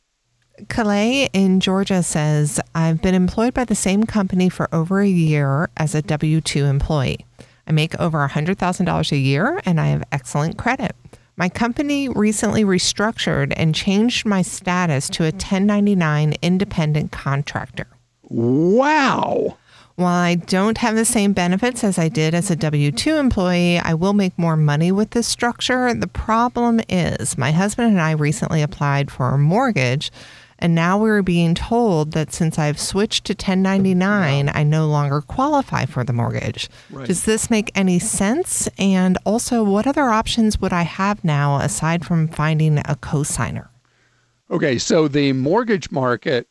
Calais 0.68 1.28
in 1.32 1.60
Georgia 1.60 2.02
says, 2.02 2.58
I've 2.74 3.02
been 3.02 3.14
employed 3.14 3.52
by 3.52 3.64
the 3.64 3.74
same 3.74 4.04
company 4.04 4.48
for 4.48 4.74
over 4.74 5.00
a 5.00 5.08
year 5.08 5.68
as 5.76 5.94
a 5.94 6.02
W 6.02 6.40
2 6.40 6.64
employee. 6.64 7.26
I 7.66 7.72
make 7.72 7.98
over 8.00 8.26
$100,000 8.26 9.12
a 9.12 9.16
year 9.16 9.60
and 9.66 9.80
I 9.80 9.88
have 9.88 10.04
excellent 10.12 10.56
credit. 10.56 10.96
My 11.36 11.50
company 11.50 12.08
recently 12.08 12.64
restructured 12.64 13.52
and 13.56 13.74
changed 13.74 14.24
my 14.24 14.40
status 14.40 15.10
to 15.10 15.24
a 15.24 15.26
1099 15.26 16.34
independent 16.40 17.12
contractor. 17.12 17.88
Wow. 18.22 19.58
While 19.96 20.22
I 20.22 20.34
don't 20.34 20.76
have 20.78 20.94
the 20.94 21.06
same 21.06 21.32
benefits 21.32 21.82
as 21.82 21.98
I 21.98 22.08
did 22.10 22.34
as 22.34 22.50
a 22.50 22.56
W 22.56 22.92
2 22.92 23.16
employee, 23.16 23.78
I 23.78 23.94
will 23.94 24.12
make 24.12 24.38
more 24.38 24.56
money 24.56 24.92
with 24.92 25.12
this 25.12 25.26
structure. 25.26 25.94
The 25.94 26.06
problem 26.06 26.82
is, 26.90 27.38
my 27.38 27.50
husband 27.50 27.88
and 27.88 28.00
I 28.00 28.10
recently 28.10 28.60
applied 28.60 29.10
for 29.10 29.30
a 29.30 29.38
mortgage, 29.38 30.12
and 30.58 30.74
now 30.74 30.98
we're 30.98 31.22
being 31.22 31.54
told 31.54 32.12
that 32.12 32.30
since 32.30 32.58
I've 32.58 32.78
switched 32.78 33.24
to 33.26 33.32
1099, 33.32 34.50
I 34.52 34.62
no 34.64 34.86
longer 34.86 35.22
qualify 35.22 35.86
for 35.86 36.04
the 36.04 36.12
mortgage. 36.12 36.68
Right. 36.90 37.06
Does 37.06 37.24
this 37.24 37.48
make 37.48 37.72
any 37.74 37.98
sense? 37.98 38.68
And 38.76 39.16
also, 39.24 39.64
what 39.64 39.86
other 39.86 40.10
options 40.10 40.60
would 40.60 40.74
I 40.74 40.82
have 40.82 41.24
now 41.24 41.56
aside 41.60 42.04
from 42.04 42.28
finding 42.28 42.78
a 42.80 42.98
cosigner? 43.00 43.68
Okay, 44.50 44.76
so 44.76 45.08
the 45.08 45.32
mortgage 45.32 45.90
market 45.90 46.48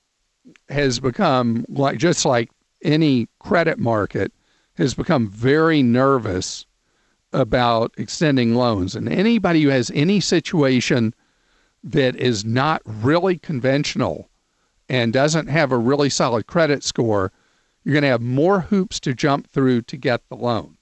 has 0.70 1.00
become 1.00 1.64
like 1.70 2.00
just 2.00 2.26
like 2.26 2.50
any 2.86 3.28
credit 3.40 3.80
market 3.80 4.32
has 4.78 4.94
become 4.94 5.28
very 5.28 5.82
nervous 5.82 6.66
about 7.34 7.94
extending 7.98 8.56
loans. 8.56 8.96
And 8.96 9.10
anybody 9.10 9.64
who 9.64 9.70
has 9.70 9.92
any 9.94 10.20
situation 10.20 11.14
that 11.84 12.16
is 12.16 12.46
not 12.46 12.82
really 12.86 13.38
conventional 13.38 14.30
and 14.88 15.12
doesn't 15.12 15.48
have 15.48 15.72
a 15.72 15.78
really 15.78 16.10
solid 16.10 16.48
credit 16.48 16.84
score, 16.84 17.32
you're 17.84 17.94
going 17.94 18.04
to 18.04 18.08
have 18.10 18.22
more 18.22 18.62
hoops 18.62 19.00
to 19.02 19.14
jump 19.14 19.50
through 19.50 19.82
to 19.84 19.98
get 19.98 20.28
the 20.30 20.36
loan. 20.36 20.78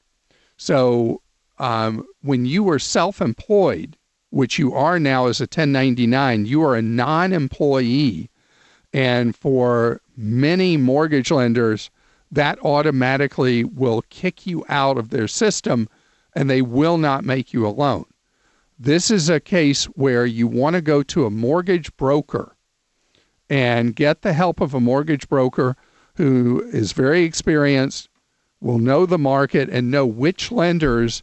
So 0.57 1.21
um, 1.59 2.05
when 2.21 2.45
you 2.45 2.63
were 2.63 2.79
self 2.79 3.21
employed, 3.21 3.97
which 4.29 4.57
you 4.57 4.73
are 4.73 4.99
now 4.99 5.27
as 5.27 5.39
a 5.39 5.43
1099, 5.43 6.45
you 6.45 6.63
are 6.63 6.75
a 6.75 6.81
non 6.81 7.33
employee. 7.33 8.29
And 8.93 9.35
for 9.35 10.01
many 10.15 10.77
mortgage 10.77 11.31
lenders, 11.31 11.89
that 12.34 12.58
automatically 12.63 13.63
will 13.63 14.04
kick 14.10 14.48
you 14.48 14.65
out 14.67 14.98
of 14.98 15.10
their 15.10 15.28
system 15.28 15.88
and 16.36 16.50
they 16.50 16.62
will 16.62 16.98
not 16.98 17.24
make 17.24 17.54
you 17.54 17.65
a 17.65 17.69
loan. 17.69 18.06
This 18.80 19.12
is 19.12 19.30
a 19.30 19.39
case 19.39 19.86
where 19.86 20.26
you 20.26 20.48
want 20.48 20.76
to 20.76 20.82
go 20.82 21.04
to 21.04 21.26
a 21.26 21.30
mortgage 21.30 21.96
broker 21.96 22.56
and 23.50 23.96
get 23.96 24.24
the 24.24 24.34
help 24.34 24.62
of 24.62 24.74
a 24.74 24.80
mortgage 24.80 25.30
broker 25.30 25.76
who 26.15 26.63
is 26.74 26.91
very 26.91 27.24
experienced, 27.24 28.10
will 28.60 28.80
know 28.80 29.06
the 29.06 29.19
market, 29.19 29.69
and 29.69 29.91
know 29.91 30.06
which 30.06 30.52
lenders 30.52 31.22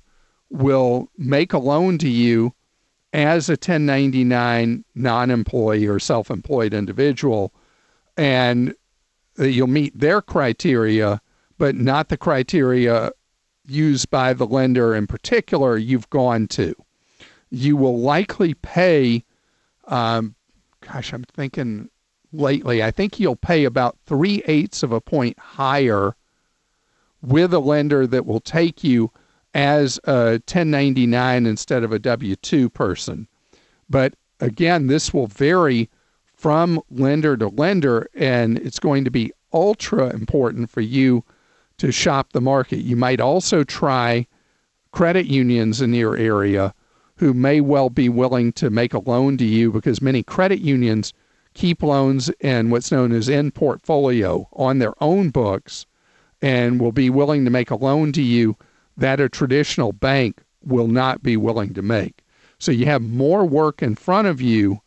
will 0.48 1.08
make 1.18 1.52
a 1.52 1.58
loan 1.58 1.98
to 1.98 2.08
you 2.08 2.54
as 3.12 3.48
a 3.48 3.52
1099 3.52 4.84
non 4.94 5.30
employee 5.30 5.86
or 5.86 5.98
self 5.98 6.30
employed 6.30 6.72
individual. 6.72 7.52
And 8.16 8.74
you'll 9.38 9.66
meet 9.66 9.98
their 9.98 10.20
criteria, 10.20 11.20
but 11.58 11.74
not 11.74 12.08
the 12.08 12.16
criteria 12.16 13.12
used 13.66 14.10
by 14.10 14.32
the 14.32 14.46
lender 14.46 14.94
in 14.94 15.06
particular 15.06 15.76
you've 15.76 16.10
gone 16.10 16.48
to 16.48 16.74
you 17.50 17.76
will 17.76 17.98
likely 17.98 18.54
pay, 18.54 19.24
um, 19.88 20.34
gosh, 20.80 21.12
I'm 21.12 21.24
thinking 21.24 21.90
lately, 22.32 22.82
I 22.82 22.90
think 22.90 23.18
you'll 23.18 23.36
pay 23.36 23.64
about 23.64 23.98
three 24.06 24.42
eighths 24.46 24.82
of 24.82 24.92
a 24.92 25.00
point 25.00 25.38
higher 25.38 26.14
with 27.20 27.52
a 27.52 27.58
lender 27.58 28.06
that 28.06 28.24
will 28.24 28.40
take 28.40 28.82
you 28.84 29.10
as 29.52 29.98
a 30.04 30.40
1099 30.46 31.44
instead 31.44 31.82
of 31.82 31.92
a 31.92 31.98
W 31.98 32.36
2 32.36 32.70
person. 32.70 33.26
But 33.88 34.14
again, 34.38 34.86
this 34.86 35.12
will 35.12 35.26
vary 35.26 35.90
from 36.40 36.80
lender 36.90 37.36
to 37.36 37.48
lender, 37.48 38.08
and 38.14 38.56
it's 38.60 38.78
going 38.78 39.04
to 39.04 39.10
be 39.10 39.30
ultra 39.52 40.08
important 40.08 40.70
for 40.70 40.80
you 40.80 41.22
to 41.76 41.92
shop 41.92 42.32
the 42.32 42.40
market. 42.40 42.78
You 42.78 42.96
might 42.96 43.20
also 43.20 43.62
try 43.62 44.26
credit 44.90 45.26
unions 45.26 45.82
in 45.82 45.92
your 45.92 46.16
area 46.16 46.72
who 47.16 47.34
may 47.34 47.60
well 47.60 47.90
be 47.90 48.08
willing 48.08 48.54
to 48.54 48.70
make 48.70 48.94
a 48.94 49.00
loan 49.00 49.36
to 49.36 49.44
you 49.44 49.70
because 49.70 50.00
many 50.00 50.22
credit 50.22 50.60
unions 50.60 51.12
keep 51.52 51.82
loans 51.82 52.30
in 52.40 52.70
what's 52.70 52.90
known 52.90 53.12
as 53.12 53.28
in 53.28 53.50
portfolio 53.50 54.48
on 54.54 54.78
their 54.78 54.94
own 55.02 55.28
books 55.28 55.84
and 56.40 56.80
will 56.80 56.92
be 56.92 57.10
willing 57.10 57.44
to 57.44 57.50
make 57.50 57.70
a 57.70 57.76
loan 57.76 58.12
to 58.12 58.22
you 58.22 58.56
that 58.96 59.20
a 59.20 59.28
traditional 59.28 59.92
bank 59.92 60.40
will 60.64 60.88
not 60.88 61.22
be 61.22 61.36
willing 61.36 61.74
to 61.74 61.82
make. 61.82 62.22
So 62.58 62.72
you 62.72 62.86
have 62.86 63.02
more 63.02 63.44
work 63.44 63.82
in 63.82 63.94
front 63.94 64.26
of 64.26 64.40
you 64.40 64.80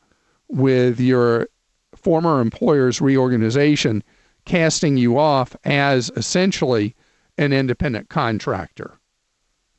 with 0.49 0.99
your 0.99 1.47
former 1.95 2.41
employer's 2.41 3.01
reorganization 3.01 4.03
casting 4.45 4.97
you 4.97 5.17
off 5.17 5.55
as 5.63 6.11
essentially 6.15 6.95
an 7.37 7.53
independent 7.53 8.09
contractor. 8.09 8.99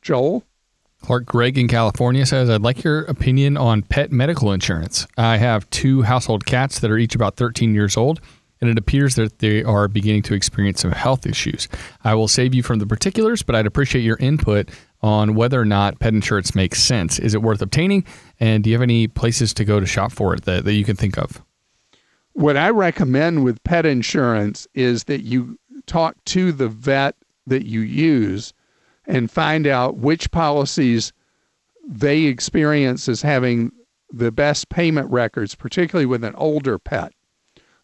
Joel? 0.03 0.45
Clark 1.01 1.27
Gregg 1.27 1.59
in 1.59 1.69
California 1.69 2.25
says, 2.25 2.49
I'd 2.49 2.63
like 2.63 2.83
your 2.83 3.01
opinion 3.03 3.59
on 3.59 3.83
pet 3.83 4.11
medical 4.11 4.53
insurance. 4.53 5.07
I 5.19 5.37
have 5.37 5.69
two 5.69 6.03
household 6.03 6.47
cats 6.47 6.79
that 6.79 6.91
are 6.91 6.97
each 6.97 7.15
about 7.15 7.37
13 7.37 7.75
years 7.75 7.97
old, 7.97 8.23
and 8.61 8.71
it 8.71 8.79
appears 8.79 9.15
that 9.17 9.41
they 9.41 9.63
are 9.63 9.87
beginning 9.87 10.23
to 10.23 10.35
experience 10.35 10.81
some 10.81 10.93
health 10.93 11.27
issues. 11.27 11.69
I 12.05 12.15
will 12.15 12.29
save 12.29 12.55
you 12.55 12.63
from 12.63 12.79
the 12.79 12.87
particulars, 12.87 13.43
but 13.43 13.55
I'd 13.55 13.67
appreciate 13.67 14.01
your 14.01 14.17
input 14.17 14.71
on 15.05 15.35
whether 15.35 15.61
or 15.61 15.67
not 15.67 15.99
pet 15.99 16.15
insurance 16.15 16.55
makes 16.55 16.83
sense. 16.83 17.19
Is 17.19 17.35
it 17.35 17.43
worth 17.43 17.61
obtaining? 17.61 18.07
And 18.41 18.65
do 18.65 18.71
you 18.71 18.75
have 18.75 18.83
any 18.83 19.07
places 19.07 19.53
to 19.53 19.65
go 19.65 19.79
to 19.79 19.85
shop 19.85 20.13
for 20.13 20.33
it 20.33 20.45
that, 20.47 20.65
that 20.65 20.73
you 20.73 20.83
can 20.83 20.97
think 20.97 21.19
of? 21.19 21.43
What 22.33 22.57
I 22.57 22.71
recommend 22.71 23.45
with 23.45 23.63
pet 23.65 23.85
insurance 23.85 24.67
is 24.73 25.05
that 25.05 25.21
you 25.21 25.59
talk 25.85 26.17
to 26.25 26.53
the 26.53 26.69
vet 26.69 27.17
that 27.47 27.67
you 27.67 27.81
use 27.81 28.55
and 29.07 29.31
find 29.31 29.67
out 29.67 29.99
which 29.99 30.31
policies 30.31 31.13
they 31.87 32.23
experience 32.23 33.07
as 33.07 33.21
having 33.21 33.73
the 34.11 34.33
best 34.33 34.71
payment 34.71 35.11
records, 35.11 35.55
particularly 35.55 36.07
with 36.07 36.25
an 36.25 36.35
older 36.37 36.79
pet. 36.79 37.13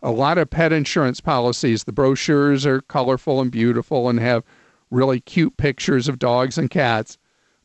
A 0.00 0.10
lot 0.10 0.38
of 0.38 0.48
pet 0.48 0.72
insurance 0.72 1.20
policies, 1.20 1.84
the 1.84 1.92
brochures 1.92 2.64
are 2.64 2.80
colorful 2.80 3.42
and 3.42 3.52
beautiful 3.52 4.08
and 4.08 4.18
have 4.18 4.42
really 4.90 5.20
cute 5.20 5.56
pictures 5.56 6.08
of 6.08 6.18
dogs 6.18 6.58
and 6.58 6.70
cats. 6.70 7.18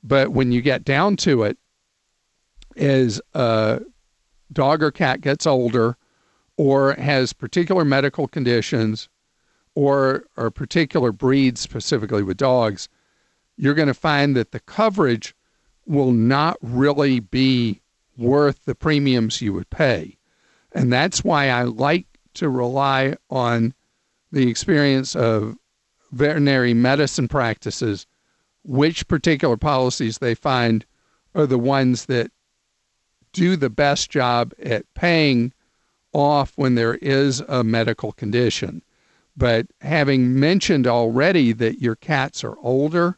But 0.03 0.29
when 0.29 0.51
you 0.51 0.61
get 0.61 0.83
down 0.83 1.15
to 1.17 1.43
it, 1.43 1.57
as 2.77 3.21
a 3.33 3.37
uh, 3.37 3.79
dog 4.51 4.83
or 4.83 4.91
cat 4.91 5.21
gets 5.21 5.47
older 5.47 5.97
or 6.57 6.93
has 6.93 7.33
particular 7.33 7.85
medical 7.85 8.27
conditions 8.27 9.09
or, 9.75 10.25
or 10.37 10.51
particular 10.51 11.11
breeds, 11.11 11.61
specifically 11.61 12.23
with 12.23 12.37
dogs, 12.37 12.89
you're 13.57 13.73
going 13.73 13.87
to 13.87 13.93
find 13.93 14.35
that 14.35 14.51
the 14.51 14.59
coverage 14.59 15.35
will 15.85 16.11
not 16.11 16.57
really 16.61 17.19
be 17.19 17.81
worth 18.17 18.65
the 18.65 18.75
premiums 18.75 19.41
you 19.41 19.53
would 19.53 19.69
pay. 19.69 20.17
And 20.73 20.91
that's 20.91 21.23
why 21.23 21.49
I 21.49 21.63
like 21.63 22.07
to 22.35 22.49
rely 22.49 23.15
on 23.29 23.73
the 24.31 24.49
experience 24.49 25.15
of 25.15 25.55
veterinary 26.11 26.73
medicine 26.73 27.27
practices, 27.27 28.07
which 28.63 29.07
particular 29.07 29.57
policies 29.57 30.17
they 30.17 30.35
find 30.35 30.85
are 31.33 31.45
the 31.45 31.59
ones 31.59 32.05
that 32.05 32.31
do 33.33 33.55
the 33.55 33.69
best 33.69 34.09
job 34.09 34.53
at 34.63 34.91
paying 34.93 35.53
off 36.13 36.53
when 36.55 36.75
there 36.75 36.95
is 36.95 37.41
a 37.41 37.63
medical 37.63 38.13
condition. 38.13 38.81
But 39.35 39.67
having 39.81 40.39
mentioned 40.39 40.87
already 40.87 41.51
that 41.53 41.81
your 41.81 41.95
cats 41.95 42.43
are 42.43 42.57
older, 42.59 43.17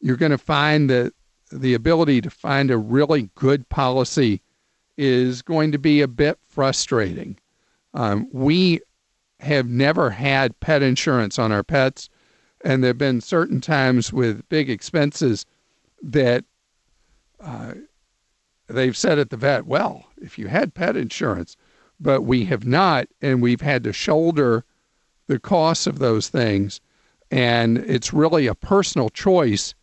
you're 0.00 0.16
going 0.16 0.32
to 0.32 0.38
find 0.38 0.90
that 0.90 1.12
the 1.52 1.74
ability 1.74 2.20
to 2.22 2.30
find 2.30 2.70
a 2.70 2.76
really 2.76 3.30
good 3.36 3.68
policy 3.68 4.42
is 4.96 5.42
going 5.42 5.72
to 5.72 5.78
be 5.78 6.00
a 6.00 6.08
bit 6.08 6.38
frustrating. 6.48 7.38
Um, 7.94 8.28
we 8.32 8.80
have 9.40 9.68
never 9.68 10.10
had 10.10 10.58
pet 10.60 10.82
insurance 10.82 11.38
on 11.38 11.52
our 11.52 11.62
pets, 11.62 12.08
and 12.62 12.82
there 12.82 12.90
have 12.90 12.98
been 12.98 13.20
certain 13.20 13.60
times 13.60 14.12
with 14.12 14.48
big 14.48 14.68
expenses 14.68 15.46
that 16.02 16.44
uh, 17.40 17.74
they've 18.68 18.96
said 18.96 19.18
at 19.18 19.30
the 19.30 19.36
vet, 19.36 19.66
well, 19.66 20.06
if 20.18 20.38
you 20.38 20.48
had 20.48 20.74
pet 20.74 20.96
insurance, 20.96 21.56
but 21.98 22.22
we 22.22 22.44
have 22.44 22.66
not, 22.66 23.08
and 23.20 23.42
we've 23.42 23.60
had 23.60 23.84
to 23.84 23.92
shoulder 23.92 24.64
the 25.26 25.38
costs 25.38 25.86
of 25.86 25.98
those 25.98 26.28
things. 26.28 26.80
And 27.30 27.78
it's 27.78 28.12
really 28.12 28.46
a 28.46 28.54
personal 28.54 29.08
choice 29.08 29.74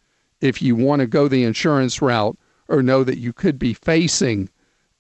if 0.42 0.62
you 0.62 0.76
want 0.76 1.00
to 1.00 1.08
go 1.08 1.28
the 1.28 1.44
insurance 1.44 2.02
route 2.02 2.38
or 2.68 2.84
know 2.84 3.04
that 3.04 3.20
you 3.20 3.34
could 3.34 3.58
be 3.58 3.74
facing 3.74 4.50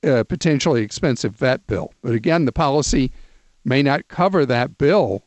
a 0.04 0.24
potentially 0.24 0.82
expensive 0.82 1.36
vet 1.36 1.65
bill. 1.67 1.91
But 2.02 2.13
again, 2.13 2.46
the 2.46 2.52
policy 2.52 3.12
may 3.67 3.84
not 3.84 4.08
cover 4.08 4.45
that 4.45 4.77
bill. 4.77 5.23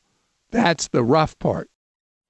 That's 0.50 0.88
the 0.88 1.04
rough 1.04 1.38
part. 1.38 1.68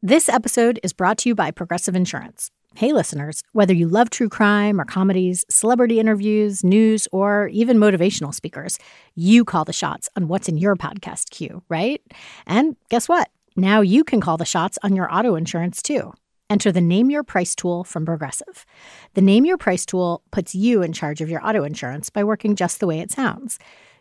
This 0.02 0.28
episode 0.28 0.80
is 0.82 0.92
brought 0.92 1.18
to 1.18 1.28
you 1.28 1.34
by 1.34 1.52
Progressive 1.52 1.94
Insurance. 1.94 2.50
Hey, 2.74 2.92
listeners, 2.92 3.42
whether 3.52 3.72
you 3.74 3.88
love 3.88 4.10
true 4.10 4.28
crime 4.28 4.80
or 4.80 4.84
comedies, 4.84 5.44
celebrity 5.48 6.00
interviews, 6.00 6.64
news, 6.64 7.06
or 7.12 7.48
even 7.48 7.78
motivational 7.78 8.34
speakers, 8.34 8.78
you 9.14 9.44
call 9.44 9.64
the 9.64 9.72
shots 9.72 10.08
on 10.16 10.28
what's 10.28 10.48
in 10.48 10.58
your 10.58 10.76
podcast 10.76 11.30
queue, 11.30 11.62
right? 11.68 12.02
And 12.46 12.76
guess 12.88 13.08
what? 13.08 13.28
Now 13.56 13.80
you 13.80 14.04
can 14.04 14.20
call 14.20 14.36
the 14.36 14.44
shots 14.44 14.78
on 14.82 14.96
your 14.96 15.12
auto 15.12 15.34
insurance 15.34 15.82
too. 15.82 16.12
Enter 16.48 16.72
the 16.72 16.80
Name 16.80 17.10
Your 17.10 17.22
Price 17.22 17.54
tool 17.54 17.84
from 17.84 18.04
Progressive. 18.04 18.66
The 19.14 19.22
Name 19.22 19.44
Your 19.44 19.58
Price 19.58 19.86
tool 19.86 20.22
puts 20.32 20.54
you 20.54 20.82
in 20.82 20.92
charge 20.92 21.20
of 21.20 21.30
your 21.30 21.46
auto 21.46 21.62
insurance 21.62 22.10
by 22.10 22.24
working 22.24 22.56
just 22.56 22.80
the 22.80 22.88
way 22.88 22.98
it 22.98 23.12
sounds. 23.12 23.58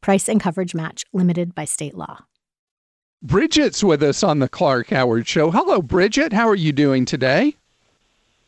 Price 0.00 0.28
and 0.28 0.40
coverage 0.40 0.74
match 0.74 1.04
limited 1.12 1.54
by 1.54 1.64
state 1.64 1.94
law. 1.94 2.24
Bridget's 3.22 3.84
with 3.84 4.02
us 4.02 4.22
on 4.22 4.38
the 4.38 4.48
Clark 4.48 4.88
Howard 4.88 5.28
Show. 5.28 5.50
Hello, 5.50 5.82
Bridget. 5.82 6.32
How 6.32 6.48
are 6.48 6.54
you 6.54 6.72
doing 6.72 7.04
today? 7.04 7.54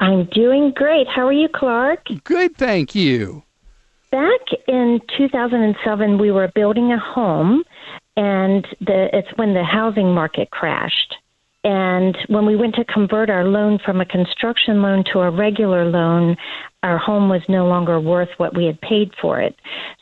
I'm 0.00 0.24
doing 0.32 0.72
great. 0.74 1.06
How 1.08 1.26
are 1.26 1.32
you, 1.32 1.48
Clark? 1.54 2.06
Good, 2.24 2.56
thank 2.56 2.94
you. 2.94 3.42
Back 4.10 4.40
in 4.66 5.00
2007, 5.16 6.18
we 6.18 6.30
were 6.30 6.50
building 6.54 6.90
a 6.90 6.98
home, 6.98 7.62
and 8.16 8.66
the, 8.80 9.08
it's 9.12 9.28
when 9.36 9.54
the 9.54 9.62
housing 9.62 10.12
market 10.14 10.50
crashed. 10.50 11.14
And 11.64 12.16
when 12.28 12.44
we 12.44 12.56
went 12.56 12.74
to 12.74 12.84
convert 12.84 13.30
our 13.30 13.44
loan 13.44 13.78
from 13.84 14.00
a 14.00 14.06
construction 14.06 14.82
loan 14.82 15.04
to 15.12 15.20
a 15.20 15.30
regular 15.30 15.84
loan, 15.84 16.36
our 16.82 16.98
home 16.98 17.28
was 17.28 17.42
no 17.48 17.66
longer 17.66 18.00
worth 18.00 18.30
what 18.38 18.56
we 18.56 18.64
had 18.66 18.80
paid 18.80 19.12
for 19.20 19.40
it. 19.40 19.54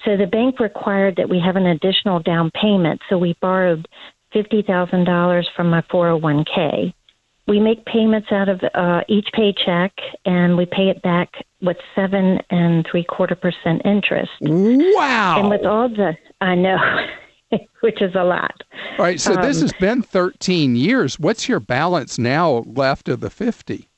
So 0.04 0.16
the 0.16 0.26
bank 0.26 0.58
required 0.58 1.16
that 1.16 1.28
we 1.28 1.38
have 1.44 1.56
an 1.56 1.66
additional 1.66 2.20
down 2.20 2.50
payment. 2.52 3.00
So 3.10 3.18
we 3.18 3.36
borrowed 3.42 3.86
$50,000 4.34 5.44
from 5.54 5.70
my 5.70 5.82
401k. 5.82 6.94
We 7.46 7.60
make 7.60 7.84
payments 7.84 8.28
out 8.30 8.48
of 8.48 8.60
uh, 8.74 9.00
each 9.08 9.28
paycheck 9.34 9.92
and 10.24 10.56
we 10.56 10.66
pay 10.66 10.88
it 10.88 11.02
back 11.02 11.28
with 11.60 11.76
seven 11.94 12.38
and 12.48 12.86
three 12.90 13.04
quarter 13.04 13.34
percent 13.34 13.82
interest. 13.84 14.30
Wow. 14.40 15.40
And 15.40 15.50
with 15.50 15.66
all 15.66 15.88
the, 15.88 16.16
I 16.40 16.54
know, 16.54 16.76
which 17.80 18.00
is 18.00 18.14
a 18.14 18.24
lot. 18.24 18.62
All 18.98 19.04
right. 19.04 19.20
So 19.20 19.34
um, 19.34 19.42
this 19.42 19.60
has 19.60 19.72
been 19.74 20.02
13 20.02 20.76
years. 20.76 21.18
What's 21.18 21.48
your 21.48 21.60
balance 21.60 22.18
now 22.18 22.64
left 22.66 23.08
of 23.08 23.20
the 23.20 23.30
50? 23.30 23.88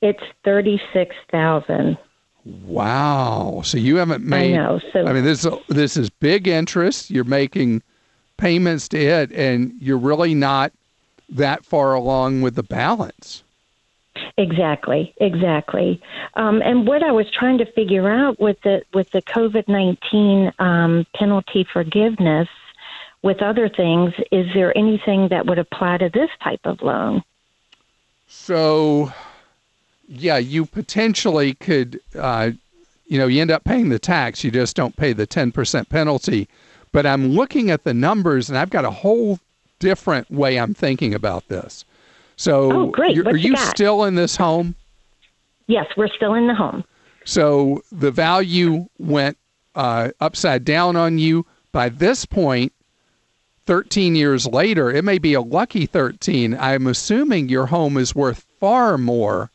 It's 0.00 0.22
36,000. 0.44 1.96
Wow. 2.44 3.62
So 3.64 3.78
you 3.78 3.96
haven't 3.96 4.24
made. 4.24 4.54
I 4.54 4.56
know. 4.56 4.80
So 4.92 5.06
I 5.06 5.12
mean, 5.12 5.24
this 5.24 5.46
this 5.68 5.96
is 5.96 6.10
big 6.10 6.48
interest. 6.48 7.10
You're 7.10 7.24
making 7.24 7.82
payments 8.36 8.88
to 8.88 8.98
it, 8.98 9.30
and 9.32 9.72
you're 9.80 9.98
really 9.98 10.34
not 10.34 10.72
that 11.28 11.64
far 11.64 11.94
along 11.94 12.42
with 12.42 12.56
the 12.56 12.64
balance. 12.64 13.44
Exactly, 14.36 15.14
exactly. 15.18 16.00
Um, 16.34 16.60
and 16.62 16.86
what 16.86 17.02
I 17.02 17.12
was 17.12 17.26
trying 17.30 17.58
to 17.58 17.72
figure 17.72 18.10
out 18.10 18.40
with 18.40 18.60
the 18.62 18.82
with 18.92 19.10
the 19.10 19.22
COVID 19.22 19.68
nineteen 19.68 20.52
um, 20.58 21.06
penalty 21.14 21.64
forgiveness, 21.72 22.48
with 23.22 23.40
other 23.42 23.68
things, 23.68 24.12
is 24.30 24.46
there 24.54 24.76
anything 24.76 25.28
that 25.28 25.46
would 25.46 25.58
apply 25.58 25.98
to 25.98 26.10
this 26.12 26.30
type 26.42 26.60
of 26.64 26.82
loan? 26.82 27.22
So, 28.26 29.12
yeah, 30.08 30.38
you 30.38 30.66
potentially 30.66 31.54
could. 31.54 32.00
Uh, 32.18 32.52
you 33.06 33.18
know, 33.18 33.26
you 33.26 33.42
end 33.42 33.50
up 33.50 33.64
paying 33.64 33.90
the 33.90 33.98
tax. 33.98 34.42
You 34.42 34.50
just 34.50 34.74
don't 34.74 34.96
pay 34.96 35.12
the 35.12 35.26
ten 35.26 35.52
percent 35.52 35.88
penalty. 35.88 36.48
But 36.92 37.06
I'm 37.06 37.28
looking 37.28 37.70
at 37.70 37.84
the 37.84 37.94
numbers 37.94 38.48
and 38.48 38.58
I've 38.58 38.70
got 38.70 38.84
a 38.84 38.90
whole 38.90 39.38
different 39.78 40.30
way 40.30 40.58
I'm 40.58 40.74
thinking 40.74 41.14
about 41.14 41.48
this. 41.48 41.84
So, 42.36 42.72
oh, 42.72 42.86
great. 42.86 43.18
are 43.26 43.36
you, 43.36 43.50
you 43.50 43.56
still 43.56 44.04
in 44.04 44.14
this 44.14 44.36
home? 44.36 44.74
Yes, 45.66 45.86
we're 45.96 46.08
still 46.08 46.34
in 46.34 46.48
the 46.48 46.54
home. 46.54 46.84
So 47.24 47.82
the 47.92 48.10
value 48.10 48.86
went 48.98 49.38
uh, 49.74 50.10
upside 50.20 50.64
down 50.64 50.96
on 50.96 51.18
you. 51.18 51.46
By 51.70 51.88
this 51.88 52.26
point, 52.26 52.72
13 53.66 54.14
years 54.14 54.46
later, 54.46 54.90
it 54.90 55.04
may 55.04 55.18
be 55.18 55.34
a 55.34 55.40
lucky 55.40 55.86
13. 55.86 56.56
I'm 56.58 56.86
assuming 56.86 57.48
your 57.48 57.66
home 57.66 57.96
is 57.96 58.14
worth 58.14 58.44
far 58.58 58.98
more 58.98 59.50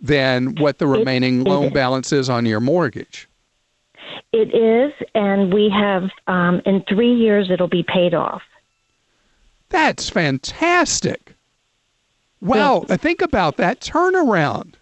than 0.00 0.54
what 0.56 0.78
the 0.78 0.86
remaining 0.86 1.40
it, 1.40 1.48
loan 1.48 1.64
it 1.64 1.74
balance 1.74 2.12
is 2.12 2.30
on 2.30 2.46
your 2.46 2.60
mortgage. 2.60 3.28
It 4.32 4.54
is, 4.54 4.92
and 5.14 5.52
we 5.52 5.70
have 5.70 6.10
um, 6.26 6.60
in 6.66 6.82
three 6.88 7.14
years 7.14 7.50
it'll 7.50 7.68
be 7.68 7.82
paid 7.82 8.14
off. 8.14 8.42
That's 9.70 10.08
fantastic. 10.08 11.34
Wow, 12.40 12.84
yes. 12.88 13.00
think 13.00 13.20
about 13.20 13.56
that 13.56 13.80
turnaround. 13.80 14.74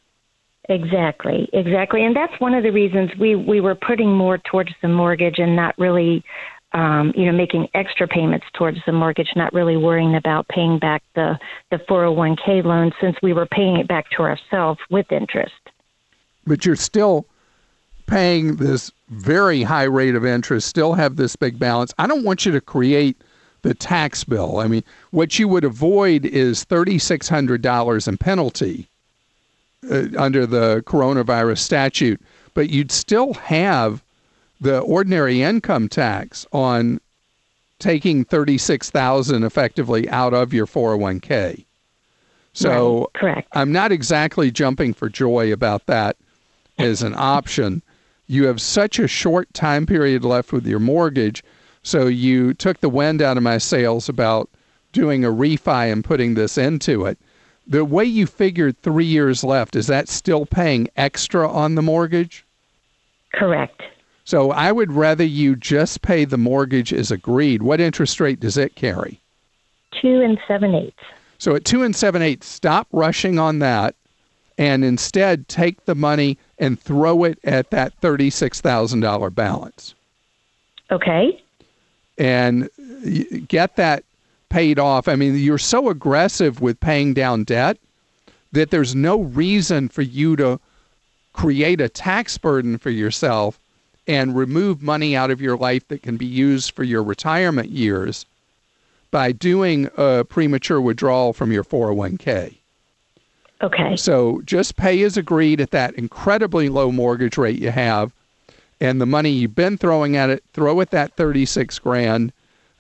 Exactly, 0.68 1.49
exactly, 1.53 2.05
and 2.05 2.14
that's 2.14 2.38
one 2.40 2.55
of 2.55 2.64
the 2.64 2.72
reasons 2.72 3.11
we 3.18 3.36
we 3.36 3.61
were 3.61 3.76
putting 3.76 4.12
more 4.12 4.38
towards 4.38 4.70
the 4.82 4.88
mortgage 4.88 5.38
and 5.38 5.55
not 5.55 5.78
really, 5.78 6.24
um, 6.73 7.12
you 7.17 7.27
know, 7.27 7.33
making 7.33 7.69
extra 7.75 8.07
payments 8.07 8.47
towards 8.55 8.79
the 8.87 8.93
mortgage, 8.93 9.31
not 9.37 9.53
really 9.53 9.77
worrying 9.77 10.14
about 10.14 10.49
paying 10.49 10.79
back 10.79 11.03
the 11.14 11.39
the 11.71 11.79
401k 11.79 12.64
loan 12.64 12.93
since 13.01 13.17
we 13.23 13.33
were 13.33 13.47
paying 13.47 13.77
it 13.77 13.89
back 13.89 14.11
to 14.11 14.23
ourselves 14.23 14.81
with 14.91 15.11
interest. 15.11 15.55
But 16.47 16.64
you're 16.64 16.77
still 16.77 17.27
paying 18.07 18.57
this 18.57 18.93
very 19.09 19.62
high 19.62 19.85
rate 19.85 20.14
of 20.14 20.25
interest, 20.25 20.69
still 20.69 20.95
have 20.95 21.17
this 21.17 21.37
big 21.37 21.59
balance. 21.59 21.93
I 21.99 22.07
don't 22.07 22.25
want 22.25 22.47
you 22.47 22.53
to 22.53 22.61
create 22.61 23.21
the 23.62 23.75
tax 23.75 24.25
bill. 24.25 24.59
I 24.59 24.69
mean, 24.69 24.85
what 25.11 25.39
you 25.39 25.49
would 25.49 25.64
avoid 25.64 26.25
is 26.25 26.64
$3,600 26.67 28.09
in 28.09 28.17
penalty 28.17 28.89
uh, 29.91 30.05
under 30.17 30.47
the 30.47 30.83
coronavirus 30.87 31.59
statute, 31.59 32.21
but 32.55 32.71
you'd 32.71 32.93
still 32.93 33.35
have 33.35 34.03
the 34.61 34.81
ordinary 34.81 35.43
income 35.43 35.89
tax 35.89 36.47
on 36.53 37.01
taking 37.79 38.25
36,000 38.25 39.45
effectively 39.45 40.09
out 40.09 40.33
of 40.33 40.55
your 40.55 40.67
401k. 40.67 41.65
So 42.55 42.99
Right, 42.99 43.21
correct. 43.21 43.49
I'm 43.53 43.71
not 43.71 43.93
exactly 43.93 44.51
jumping 44.51 44.95
for 44.95 45.11
joy 45.11 45.53
about 45.53 45.85
that 45.87 46.17
as 46.79 47.03
an 47.03 47.15
option. 47.17 47.83
You 48.29 48.47
have 48.47 48.61
such 48.61 48.99
a 48.99 49.07
short 49.07 49.53
time 49.53 49.85
period 49.85 50.25
left 50.25 50.53
with 50.53 50.67
your 50.67 50.81
mortgage, 50.81 51.45
so 51.83 52.07
you 52.07 52.55
took 52.55 52.81
the 52.81 52.89
wind 52.89 53.21
out 53.21 53.37
of 53.37 53.43
my 53.43 53.59
sails 53.59 54.09
about 54.09 54.49
doing 54.93 55.25
a 55.25 55.31
refi 55.31 55.93
and 55.93 56.03
putting 56.03 56.35
this 56.35 56.57
into 56.57 57.05
it. 57.05 57.19
The 57.67 57.85
way 57.85 58.05
you 58.05 58.27
figured 58.27 58.81
3 58.81 59.05
years 59.05 59.45
left, 59.45 59.77
is 59.77 59.87
that 59.89 60.09
still 60.09 60.47
paying 60.47 60.89
extra 60.97 61.47
on 61.51 61.75
the 61.75 61.83
mortgage? 61.83 62.45
Correct. 63.35 63.83
So 64.27 64.51
I 64.51 64.72
would 64.72 64.93
rather 64.93 65.24
you 65.24 65.55
just 65.55 66.03
pay 66.03 66.24
the 66.24 66.37
mortgage 66.37 66.93
as 66.93 67.12
agreed. 67.12 67.62
What 67.62 67.81
interest 67.81 68.20
rate 68.20 68.41
does 68.41 68.59
it 68.59 68.74
carry? 68.74 69.20
Two 70.03 70.20
and 70.20 70.37
seven 70.49 70.74
eighths. 70.74 70.99
So 71.39 71.55
at 71.55 71.64
two 71.64 71.85
and 71.85 71.95
seven 71.95 72.22
eighths, 72.22 72.49
stop 72.49 72.89
rushing 72.91 73.39
on 73.39 73.61
that, 73.61 73.95
and 74.59 74.85
instead 74.85 75.47
take 75.49 75.85
the 75.85 75.95
money 75.95 76.39
and 76.59 76.79
throw 76.79 77.22
it 77.22 77.39
at 77.45 77.70
that 77.70 77.95
thirty-six 78.01 78.61
thousand 78.61 79.01
dollar 79.01 79.31
balance, 79.31 79.95
Okay. 80.91 81.41
and 82.18 82.68
get 83.47 83.77
that 83.77 84.03
paid 84.49 84.79
off. 84.81 85.07
I 85.07 85.14
mean, 85.14 85.37
you're 85.37 85.57
so 85.57 85.89
aggressive 85.89 86.61
with 86.61 86.81
paying 86.81 87.14
down 87.14 87.45
debt 87.45 87.79
that 88.53 88.70
there's 88.70 88.95
no 88.95 89.20
reason 89.20 89.89
for 89.89 90.03
you 90.03 90.35
to 90.37 90.59
create 91.33 91.81
a 91.81 91.89
tax 91.89 92.39
burden 92.39 92.79
for 92.79 92.91
yourself 92.91 93.61
and 94.07 94.37
remove 94.37 94.83
money 94.83 95.17
out 95.17 95.31
of 95.31 95.41
your 95.41 95.57
life 95.57 95.87
that 95.89 96.03
can 96.03 96.17
be 96.17 96.27
used 96.27 96.73
for 96.73 96.85
your 96.85 97.03
retirement 97.03 97.71
years 97.71 98.27
by 99.11 99.33
doing 99.33 99.89
a 99.97 100.25
premature 100.25 100.81
withdrawal 100.81 101.33
from 101.33 101.53
your 101.53 101.65
401k. 101.65 102.57
Okay. 103.63 103.97
So 103.97 104.43
just 104.45 104.77
pay 104.77 105.03
as 105.03 105.17
agreed 105.17 105.61
at 105.61 105.71
that 105.71 105.95
incredibly 105.95 106.69
low 106.69 106.93
mortgage 106.93 107.39
rate 107.39 107.59
you 107.59 107.71
have, 107.71 108.13
and 108.81 109.01
the 109.01 109.07
money 109.07 109.31
you've 109.31 109.55
been 109.55 109.79
throwing 109.79 110.17
at 110.17 110.29
it, 110.29 110.45
throw 110.53 110.81
at 110.81 110.91
that 110.91 111.17
36 111.17 111.79
grand. 111.79 112.33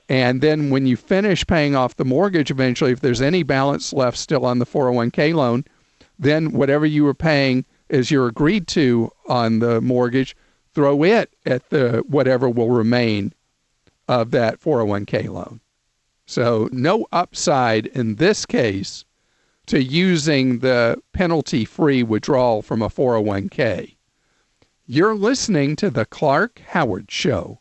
And 0.08 0.40
then 0.40 0.70
when 0.70 0.86
you 0.86 0.96
finish 0.96 1.46
paying 1.46 1.74
off 1.74 1.96
the 1.96 2.04
mortgage 2.04 2.50
eventually, 2.50 2.92
if 2.92 3.00
there's 3.00 3.22
any 3.22 3.42
balance 3.42 3.92
left 3.92 4.18
still 4.18 4.44
on 4.44 4.58
the 4.58 4.66
401k 4.66 5.34
loan, 5.34 5.64
then 6.18 6.52
whatever 6.52 6.86
you 6.86 7.04
were 7.04 7.14
paying 7.14 7.64
as 7.90 8.10
you're 8.10 8.28
agreed 8.28 8.66
to 8.68 9.10
on 9.28 9.58
the 9.60 9.80
mortgage, 9.80 10.36
throw 10.76 11.02
it 11.04 11.34
at 11.46 11.70
the 11.70 12.04
whatever 12.06 12.50
will 12.50 12.68
remain 12.68 13.32
of 14.08 14.30
that 14.30 14.60
401k 14.60 15.26
loan. 15.26 15.58
So 16.26 16.68
no 16.70 17.06
upside 17.12 17.86
in 17.86 18.16
this 18.16 18.44
case 18.44 19.06
to 19.68 19.82
using 19.82 20.58
the 20.58 21.00
penalty 21.14 21.64
free 21.64 22.02
withdrawal 22.02 22.60
from 22.60 22.82
a 22.82 22.90
401k. 22.90 23.96
You're 24.84 25.14
listening 25.14 25.76
to 25.76 25.88
The 25.88 26.04
Clark 26.04 26.60
Howard 26.68 27.10
Show. 27.10 27.60